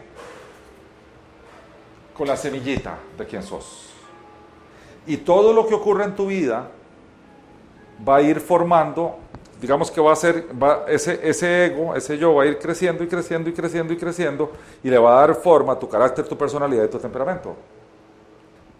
[2.15, 3.89] con la semillita de quien sos.
[5.07, 6.69] Y todo lo que ocurre en tu vida
[8.07, 9.17] va a ir formando,
[9.59, 10.45] digamos que va a ser,
[10.87, 14.51] ese, ese ego, ese yo va a ir creciendo y creciendo y creciendo y creciendo
[14.83, 17.55] y le va a dar forma a tu carácter, tu personalidad y tu temperamento.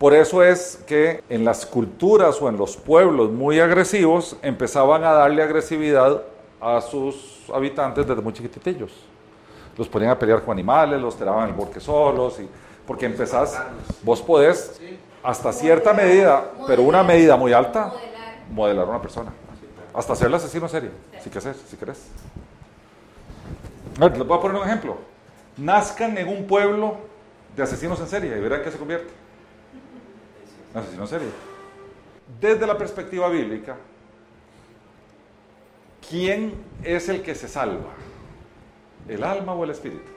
[0.02, 5.12] Por eso es que en las culturas o en los pueblos muy agresivos empezaban a
[5.12, 6.24] darle agresividad
[6.60, 8.92] a sus habitantes desde muy chiquititillos.
[9.78, 12.50] Los ponían a pelear con animales, los tiraban en el bosque solos, y,
[12.88, 13.62] porque empezás,
[14.02, 14.82] vos podés
[15.22, 17.94] hasta cierta medida, pero una medida muy alta,
[18.52, 19.32] modelar a una persona.
[19.94, 20.90] Hasta ser el asesino en serie,
[21.24, 21.58] si querés.
[21.70, 22.08] Si querés.
[24.00, 24.98] Les voy a poner un ejemplo.
[25.58, 26.96] Nazcan en un pueblo
[27.56, 29.21] de asesinos en serie y verán qué se convierte
[30.74, 31.30] asesino serio.
[32.40, 33.76] Desde la perspectiva bíblica,
[36.10, 36.54] ¿quién
[36.84, 37.92] es el que se salva?
[39.08, 40.10] ¿El alma o el espíritu?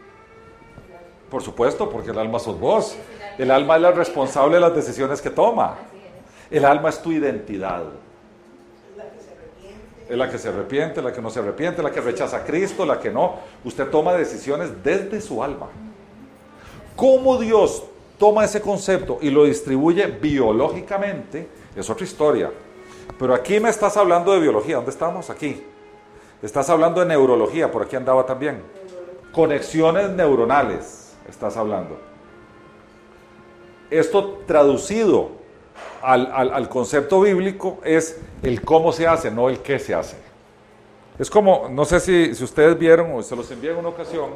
[1.31, 2.97] Por supuesto, porque el alma sos vos.
[3.39, 5.77] El alma es la responsable de las decisiones que toma.
[6.51, 7.83] El alma es tu identidad.
[10.09, 12.85] Es la que se arrepiente, la que no se arrepiente, la que rechaza a Cristo,
[12.85, 13.37] la que no.
[13.65, 15.69] Usted toma decisiones desde su alma.
[16.95, 17.85] ¿Cómo Dios
[18.25, 21.47] toma ese concepto y lo distribuye biológicamente,
[21.77, 22.51] es otra historia.
[23.19, 25.29] Pero aquí me estás hablando de biología, ¿dónde estamos?
[25.29, 25.63] Aquí.
[26.41, 28.63] Estás hablando de neurología, por aquí andaba también.
[29.31, 31.99] Conexiones neuronales, estás hablando.
[33.91, 35.33] Esto traducido
[36.01, 40.17] al, al, concepto bíblico es el cómo se hace, no el qué se hace.
[41.19, 44.31] Es como, no sé si, si ustedes vieron o se los envié en una ocasión,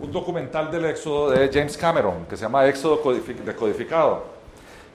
[0.00, 3.00] un documental del Éxodo de James Cameron que se llama Éxodo
[3.44, 4.24] decodificado,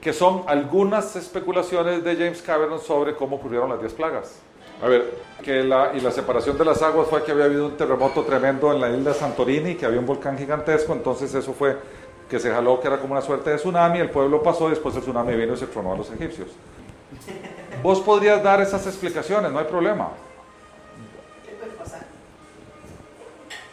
[0.00, 4.40] que son algunas especulaciones de James Cameron sobre cómo ocurrieron las 10 plagas.
[4.82, 5.10] A ver,
[5.42, 8.72] que la, y la separación de las aguas fue que había habido un terremoto tremendo
[8.72, 11.78] en la isla Santorini, que había un volcán gigantesco, entonces eso fue
[12.28, 14.94] que se jaló, que era como una suerte de tsunami, el pueblo pasó, y después
[14.96, 16.48] el tsunami vino y se tronó a los egipcios.
[17.82, 20.10] Vos podrías dar esas explicaciones, no hay problema.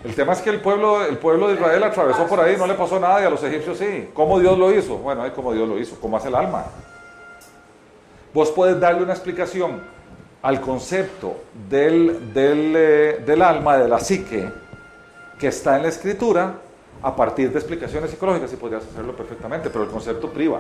[0.04, 2.74] El tema es que el pueblo, el pueblo de Israel atravesó por ahí, no le
[2.74, 4.10] pasó nada y a los egipcios sí.
[4.14, 4.98] ¿Cómo Dios lo hizo?
[4.98, 6.66] Bueno, ahí como Dios lo hizo, ¿cómo hace el alma?
[8.34, 9.82] Vos puedes darle una explicación
[10.42, 11.38] al concepto
[11.70, 14.52] del, del, eh, del alma, de la psique,
[15.40, 16.56] que está en la escritura,
[17.02, 20.60] a partir de explicaciones psicológicas, y podrías hacerlo perfectamente, pero el concepto priva,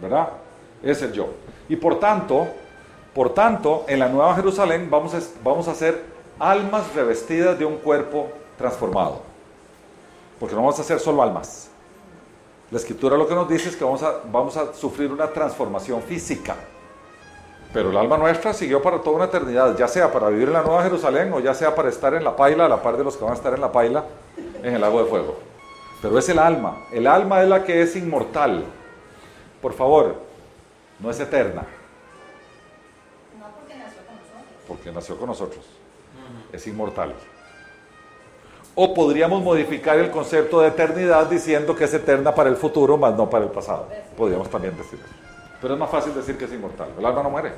[0.00, 0.28] ¿verdad?
[0.82, 1.28] Es el yo.
[1.68, 2.48] Y por tanto,
[3.14, 6.02] por tanto, en la Nueva Jerusalén vamos a, vamos a hacer
[6.42, 8.28] almas revestidas de un cuerpo
[8.58, 9.22] transformado.
[10.40, 11.70] Porque no vamos a ser solo almas.
[12.68, 16.02] La escritura lo que nos dice es que vamos a, vamos a sufrir una transformación
[16.02, 16.56] física.
[17.72, 20.62] Pero el alma nuestra siguió para toda una eternidad, ya sea para vivir en la
[20.62, 23.16] Nueva Jerusalén o ya sea para estar en la paila, a la par de los
[23.16, 24.04] que van a estar en la paila
[24.64, 25.36] en el lago de fuego.
[26.02, 26.86] Pero es el alma.
[26.92, 28.64] El alma es la que es inmortal.
[29.60, 30.16] Por favor,
[30.98, 31.62] no es eterna.
[33.38, 34.64] No porque nació con nosotros.
[34.66, 35.81] Porque nació con nosotros
[36.52, 37.14] es inmortal.
[38.74, 43.14] O podríamos modificar el concepto de eternidad diciendo que es eterna para el futuro, más
[43.14, 43.88] no para el pasado.
[44.16, 45.14] Podríamos también decir eso.
[45.60, 46.88] Pero es más fácil decir que es inmortal.
[46.98, 47.52] El alma no muere.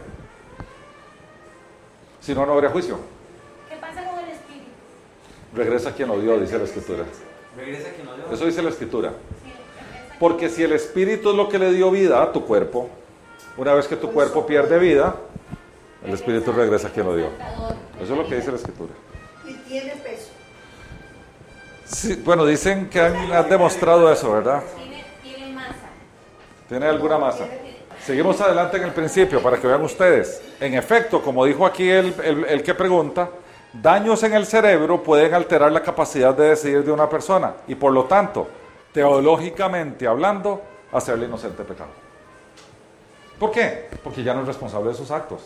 [2.20, 2.98] Si no, no habría juicio.
[3.68, 4.66] ¿Qué pasa con el espíritu?
[5.54, 7.04] Regresa quien lo dio, dice la escritura.
[7.56, 8.24] Regresa quien lo dio.
[8.32, 9.12] Eso dice la escritura.
[10.18, 12.88] Porque si el espíritu es lo que le dio vida a tu cuerpo,
[13.56, 15.16] una vez que tu cuerpo pierde vida,
[16.04, 17.28] el espíritu regresa a quien lo dio.
[18.00, 18.92] Eso es lo que dice la escritura.
[19.46, 20.30] Y tiene peso.
[21.84, 24.62] Sí, bueno, dicen que han, han demostrado eso, ¿verdad?
[24.76, 25.88] Tiene, tiene masa.
[26.68, 27.46] ¿Tiene alguna masa?
[28.04, 30.42] Seguimos adelante en el principio para que vean ustedes.
[30.60, 33.30] En efecto, como dijo aquí el, el, el, que pregunta,
[33.72, 37.92] daños en el cerebro pueden alterar la capacidad de decidir de una persona y por
[37.92, 38.46] lo tanto,
[38.92, 40.60] teológicamente hablando,
[40.92, 41.90] hacerle inocente pecado.
[43.38, 43.88] ¿Por qué?
[44.02, 45.40] Porque ya no es responsable de sus actos.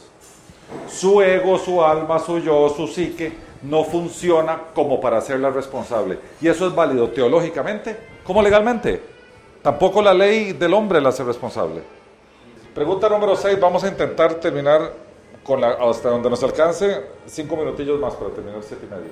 [0.88, 6.18] Su ego, su alma, su yo, su psique no funciona como para hacerla responsable.
[6.40, 9.02] Y eso es válido teológicamente como legalmente.
[9.62, 11.82] Tampoco la ley del hombre la hace responsable.
[12.74, 13.58] Pregunta número 6.
[13.58, 14.92] Vamos a intentar terminar
[15.42, 17.02] con la, hasta donde nos alcance.
[17.26, 19.10] Cinco minutillos más para terminar siete y medio.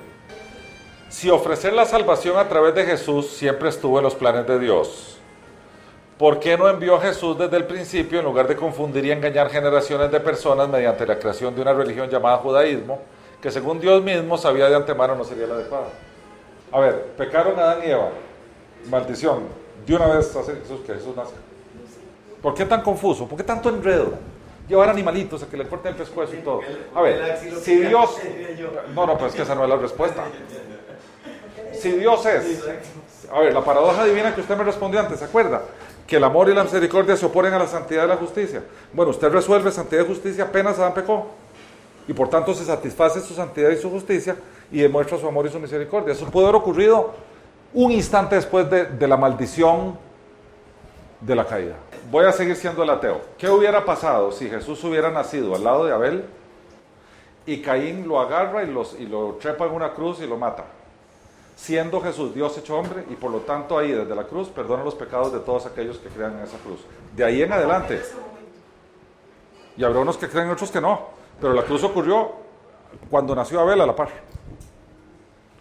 [1.09, 5.16] Si ofrecer la salvación a través de Jesús siempre estuvo en los planes de Dios,
[6.17, 9.49] ¿Por qué no envió a Jesús desde el principio en lugar de confundir y engañar
[9.49, 12.99] generaciones de personas mediante la creación de una religión llamada judaísmo,
[13.39, 15.89] que según Dios mismo sabía de antemano no sería la adecuada?
[16.71, 18.09] A ver, pecaron Adán y Eva.
[18.89, 19.43] Maldición.
[19.85, 21.37] De una vez hace Jesús que Jesús nazca.
[22.41, 23.27] ¿Por qué tan confuso?
[23.27, 24.13] ¿Por qué tanto enredo?
[24.67, 26.61] Llevar animalitos a que le corten el pescuezo y todo.
[26.95, 28.17] A ver, si Dios...
[28.95, 30.23] No, no, pero es que esa no es la respuesta.
[31.73, 32.67] Si Dios es...
[33.31, 35.61] A ver, la paradoja divina que usted me respondió antes, ¿se acuerda?
[36.07, 38.63] Que el amor y la misericordia se oponen a la santidad y la justicia.
[38.93, 41.27] Bueno, usted resuelve santidad y justicia apenas Adán pecó.
[42.07, 44.37] Y por tanto se satisface su santidad y su justicia
[44.71, 46.13] y demuestra su amor y su misericordia.
[46.13, 47.13] Eso puede haber ocurrido
[47.73, 49.97] un instante después de, de la maldición
[51.19, 51.75] de la caída.
[52.09, 53.19] Voy a seguir siendo el ateo.
[53.37, 56.25] ¿Qué hubiera pasado si Jesús hubiera nacido al lado de Abel
[57.45, 60.63] y Caín lo agarra y, los, y lo trepa en una cruz y lo mata?
[61.57, 64.93] Siendo Jesús Dios hecho hombre y por lo tanto ahí desde la cruz perdona los
[64.93, 66.81] pecados de todos aquellos que crean en esa cruz.
[67.15, 67.99] De ahí en adelante.
[69.75, 71.07] Y habrá unos que creen otros que no.
[71.41, 72.31] Pero la cruz ocurrió
[73.09, 74.09] cuando nació Abel a la par.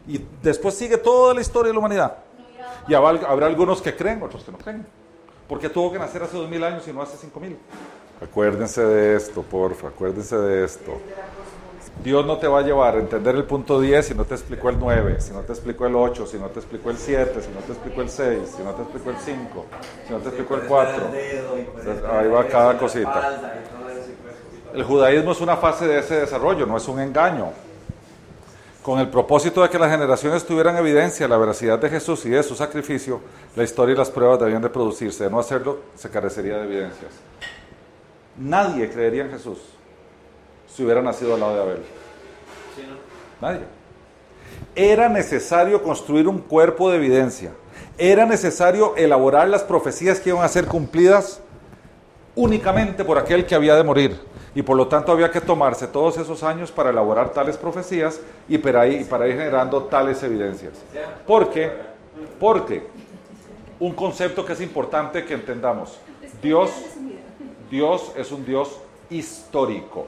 [0.07, 2.18] Y después sigue toda la historia de la humanidad.
[2.86, 4.86] Y habrá, habrá algunos que creen, otros que no creen.
[5.49, 7.59] Porque tuvo que nacer hace dos mil años y no hace cinco mil.
[8.22, 11.01] Acuérdense de esto, porfa, acuérdense de esto.
[12.03, 14.68] Dios no te va a llevar a entender el punto 10 si no te explicó
[14.68, 17.49] el 9, si no te explicó el 8, si no te explicó el 7, si
[17.49, 19.66] no te explicó el 6, si no te explicó el 5,
[20.07, 21.05] si no te explicó el 4.
[22.12, 23.59] Ahí va cada cosita.
[24.74, 27.49] El judaísmo es una fase de ese desarrollo, no es un engaño.
[28.82, 32.30] Con el propósito de que las generaciones tuvieran evidencia de la veracidad de Jesús y
[32.30, 33.20] de su sacrificio,
[33.57, 35.24] la historia y las pruebas debían de producirse.
[35.24, 37.11] De no hacerlo, se carecería de evidencias.
[38.36, 39.76] Nadie creería en Jesús
[40.69, 41.83] si hubiera nacido al lado de Abel.
[43.41, 43.61] Nadie.
[44.75, 47.53] Era necesario construir un cuerpo de evidencia.
[47.99, 51.41] Era necesario elaborar las profecías que iban a ser cumplidas
[52.35, 54.21] únicamente por aquel que había de morir.
[54.55, 58.59] Y por lo tanto había que tomarse todos esos años para elaborar tales profecías y
[58.59, 60.73] para ir, para ir generando tales evidencias.
[61.27, 61.71] ¿Por qué?
[62.39, 62.87] Porque
[63.79, 65.99] un concepto que es importante que entendamos.
[66.43, 66.71] Dios,
[67.71, 68.79] Dios es un Dios
[69.11, 70.07] histórico.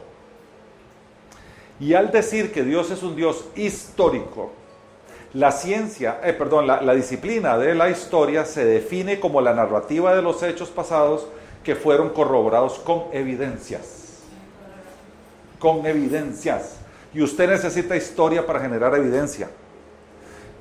[1.80, 4.52] Y al decir que Dios es un Dios histórico,
[5.34, 10.14] la ciencia, eh, perdón, la, la disciplina de la historia se define como la narrativa
[10.14, 11.26] de los hechos pasados
[11.62, 14.22] que fueron corroborados con evidencias.
[15.58, 16.76] Con evidencias.
[17.14, 19.50] Y usted necesita historia para generar evidencia.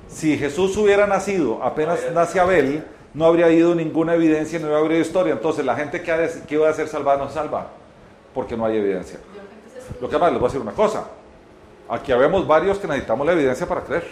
[0.10, 5.02] Si Jesús hubiera nacido apenas nace Abel, no habría habido ninguna evidencia, no habría habido
[5.02, 5.34] historia.
[5.34, 7.68] Entonces la gente que, ha de- que iba a ser salvada no salva,
[8.34, 9.20] porque no hay evidencia.
[10.02, 11.08] Lo que más les voy a decir una cosa.
[11.90, 14.06] Aquí habemos varios que necesitamos la evidencia para creer.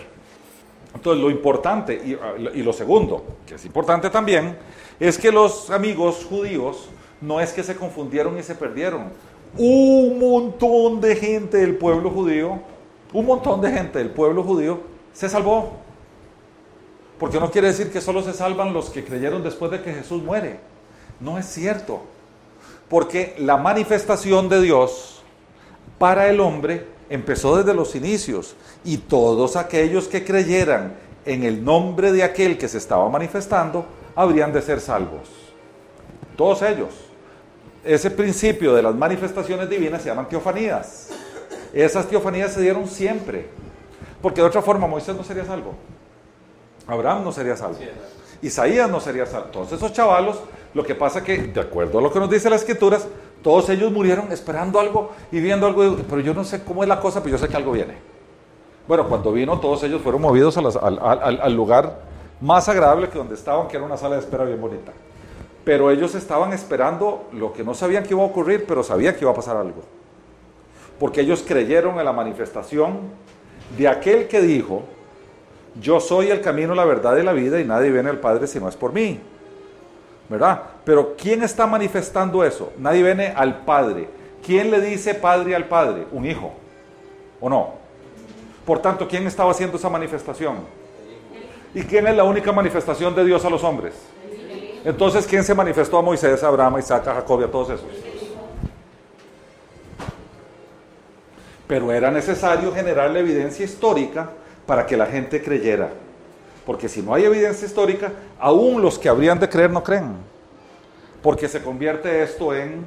[0.93, 2.17] Entonces, lo importante y,
[2.57, 4.57] y lo segundo, que es importante también,
[4.99, 6.89] es que los amigos judíos
[7.21, 9.11] no es que se confundieron y se perdieron.
[9.57, 12.59] Un montón de gente del pueblo judío,
[13.13, 14.80] un montón de gente del pueblo judío
[15.13, 15.73] se salvó.
[17.19, 20.21] Porque no quiere decir que solo se salvan los que creyeron después de que Jesús
[20.21, 20.59] muere.
[21.19, 22.01] No es cierto.
[22.89, 25.14] Porque la manifestación de Dios
[25.98, 32.12] para el hombre empezó desde los inicios y todos aquellos que creyeran en el nombre
[32.12, 33.86] de aquel que se estaba manifestando
[34.16, 35.30] habrían de ser salvos.
[36.36, 36.89] Todos ellos.
[37.84, 41.10] Ese principio de las manifestaciones divinas se llaman teofanías.
[41.74, 43.48] Esas teofanías se dieron siempre.
[44.22, 45.76] Porque de otra forma Moisés no sería salvo.
[46.88, 47.78] Abraham no sería salvo.
[48.41, 49.48] Isaías no sería salvo.
[49.50, 50.39] Todos esos chavalos,
[50.74, 53.08] lo que pasa que, de acuerdo a lo que nos dice las escrituras,
[53.46, 57.00] todos ellos murieron esperando algo y viendo algo, pero yo no sé cómo es la
[57.00, 57.93] cosa, pero yo sé que algo viene.
[58.88, 62.00] Bueno, cuando vino, todos ellos fueron movidos al- al lugar
[62.41, 64.93] más agradable que donde estaban, que era una sala de espera bien bonita.
[65.64, 69.22] Pero ellos estaban esperando lo que no sabían que iba a ocurrir, pero sabían que
[69.22, 69.84] iba a pasar algo.
[71.00, 72.98] Porque ellos creyeron en la manifestación
[73.78, 74.82] de aquel que dijo,
[75.80, 78.60] yo soy el camino, la verdad y la vida y nadie viene al Padre si
[78.60, 79.20] no es por mí.
[80.28, 80.61] ¿Verdad?
[80.84, 82.73] Pero ¿quién está manifestando eso?
[82.78, 84.09] Nadie viene al Padre.
[84.43, 86.07] ¿Quién le dice Padre al Padre?
[86.11, 86.53] Un hijo.
[87.39, 87.73] ¿O no?
[88.65, 90.57] Por tanto, ¿quién estaba haciendo esa manifestación?
[91.73, 93.93] ¿Y quién es la única manifestación de Dios a los hombres?
[94.84, 97.69] Entonces, ¿quién se manifestó a Moisés, a Abraham, a Isaac, a Jacob y a todos
[97.71, 97.88] esos?
[101.67, 104.30] Pero era necesario generar la evidencia histórica
[104.65, 105.89] para que la gente creyera.
[106.66, 110.16] Porque si no hay evidencia histórica, aún los que habrían de creer no creen.
[111.22, 112.86] Porque se convierte esto en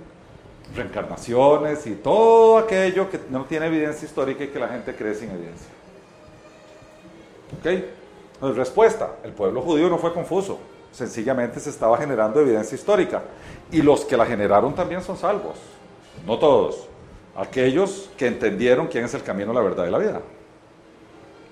[0.75, 5.31] reencarnaciones y todo aquello que no tiene evidencia histórica y que la gente cree sin
[5.31, 5.69] evidencia.
[7.59, 7.67] ¿Ok?
[8.35, 10.59] Entonces, respuesta, el pueblo judío no fue confuso,
[10.93, 13.23] sencillamente se estaba generando evidencia histórica.
[13.73, 15.59] Y los que la generaron también son salvos,
[16.27, 16.87] no todos,
[17.37, 20.21] aquellos que entendieron quién es el camino, la verdad y la vida.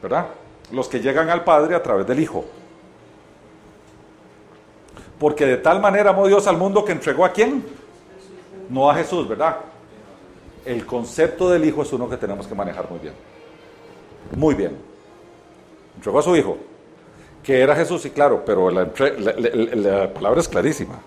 [0.03, 0.27] ¿Verdad?
[0.73, 2.45] Los que llegan al Padre a través del Hijo.
[5.19, 7.64] Porque de tal manera amó Dios al mundo que entregó a quién?
[8.69, 9.57] No a Jesús, ¿verdad?
[10.64, 13.14] El concepto del Hijo es uno que tenemos que manejar muy bien.
[14.37, 14.77] Muy bien.
[15.97, 16.59] Entregó a su Hijo,
[17.43, 21.01] que era Jesús, y claro, pero la, la palabra es clarísima.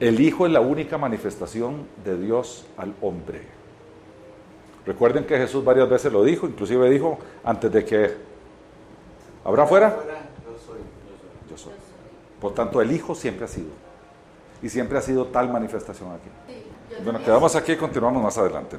[0.00, 3.42] El Hijo es la única manifestación de Dios al hombre.
[4.86, 8.29] Recuerden que Jesús varias veces lo dijo, inclusive dijo antes de que
[9.44, 10.78] habrá fuera, Yo soy.
[11.50, 11.72] yo soy.
[12.40, 13.68] Por tanto, el Hijo siempre ha sido.
[14.62, 16.28] Y siempre ha sido tal manifestación aquí.
[17.02, 18.78] Bueno, quedamos aquí y continuamos más adelante.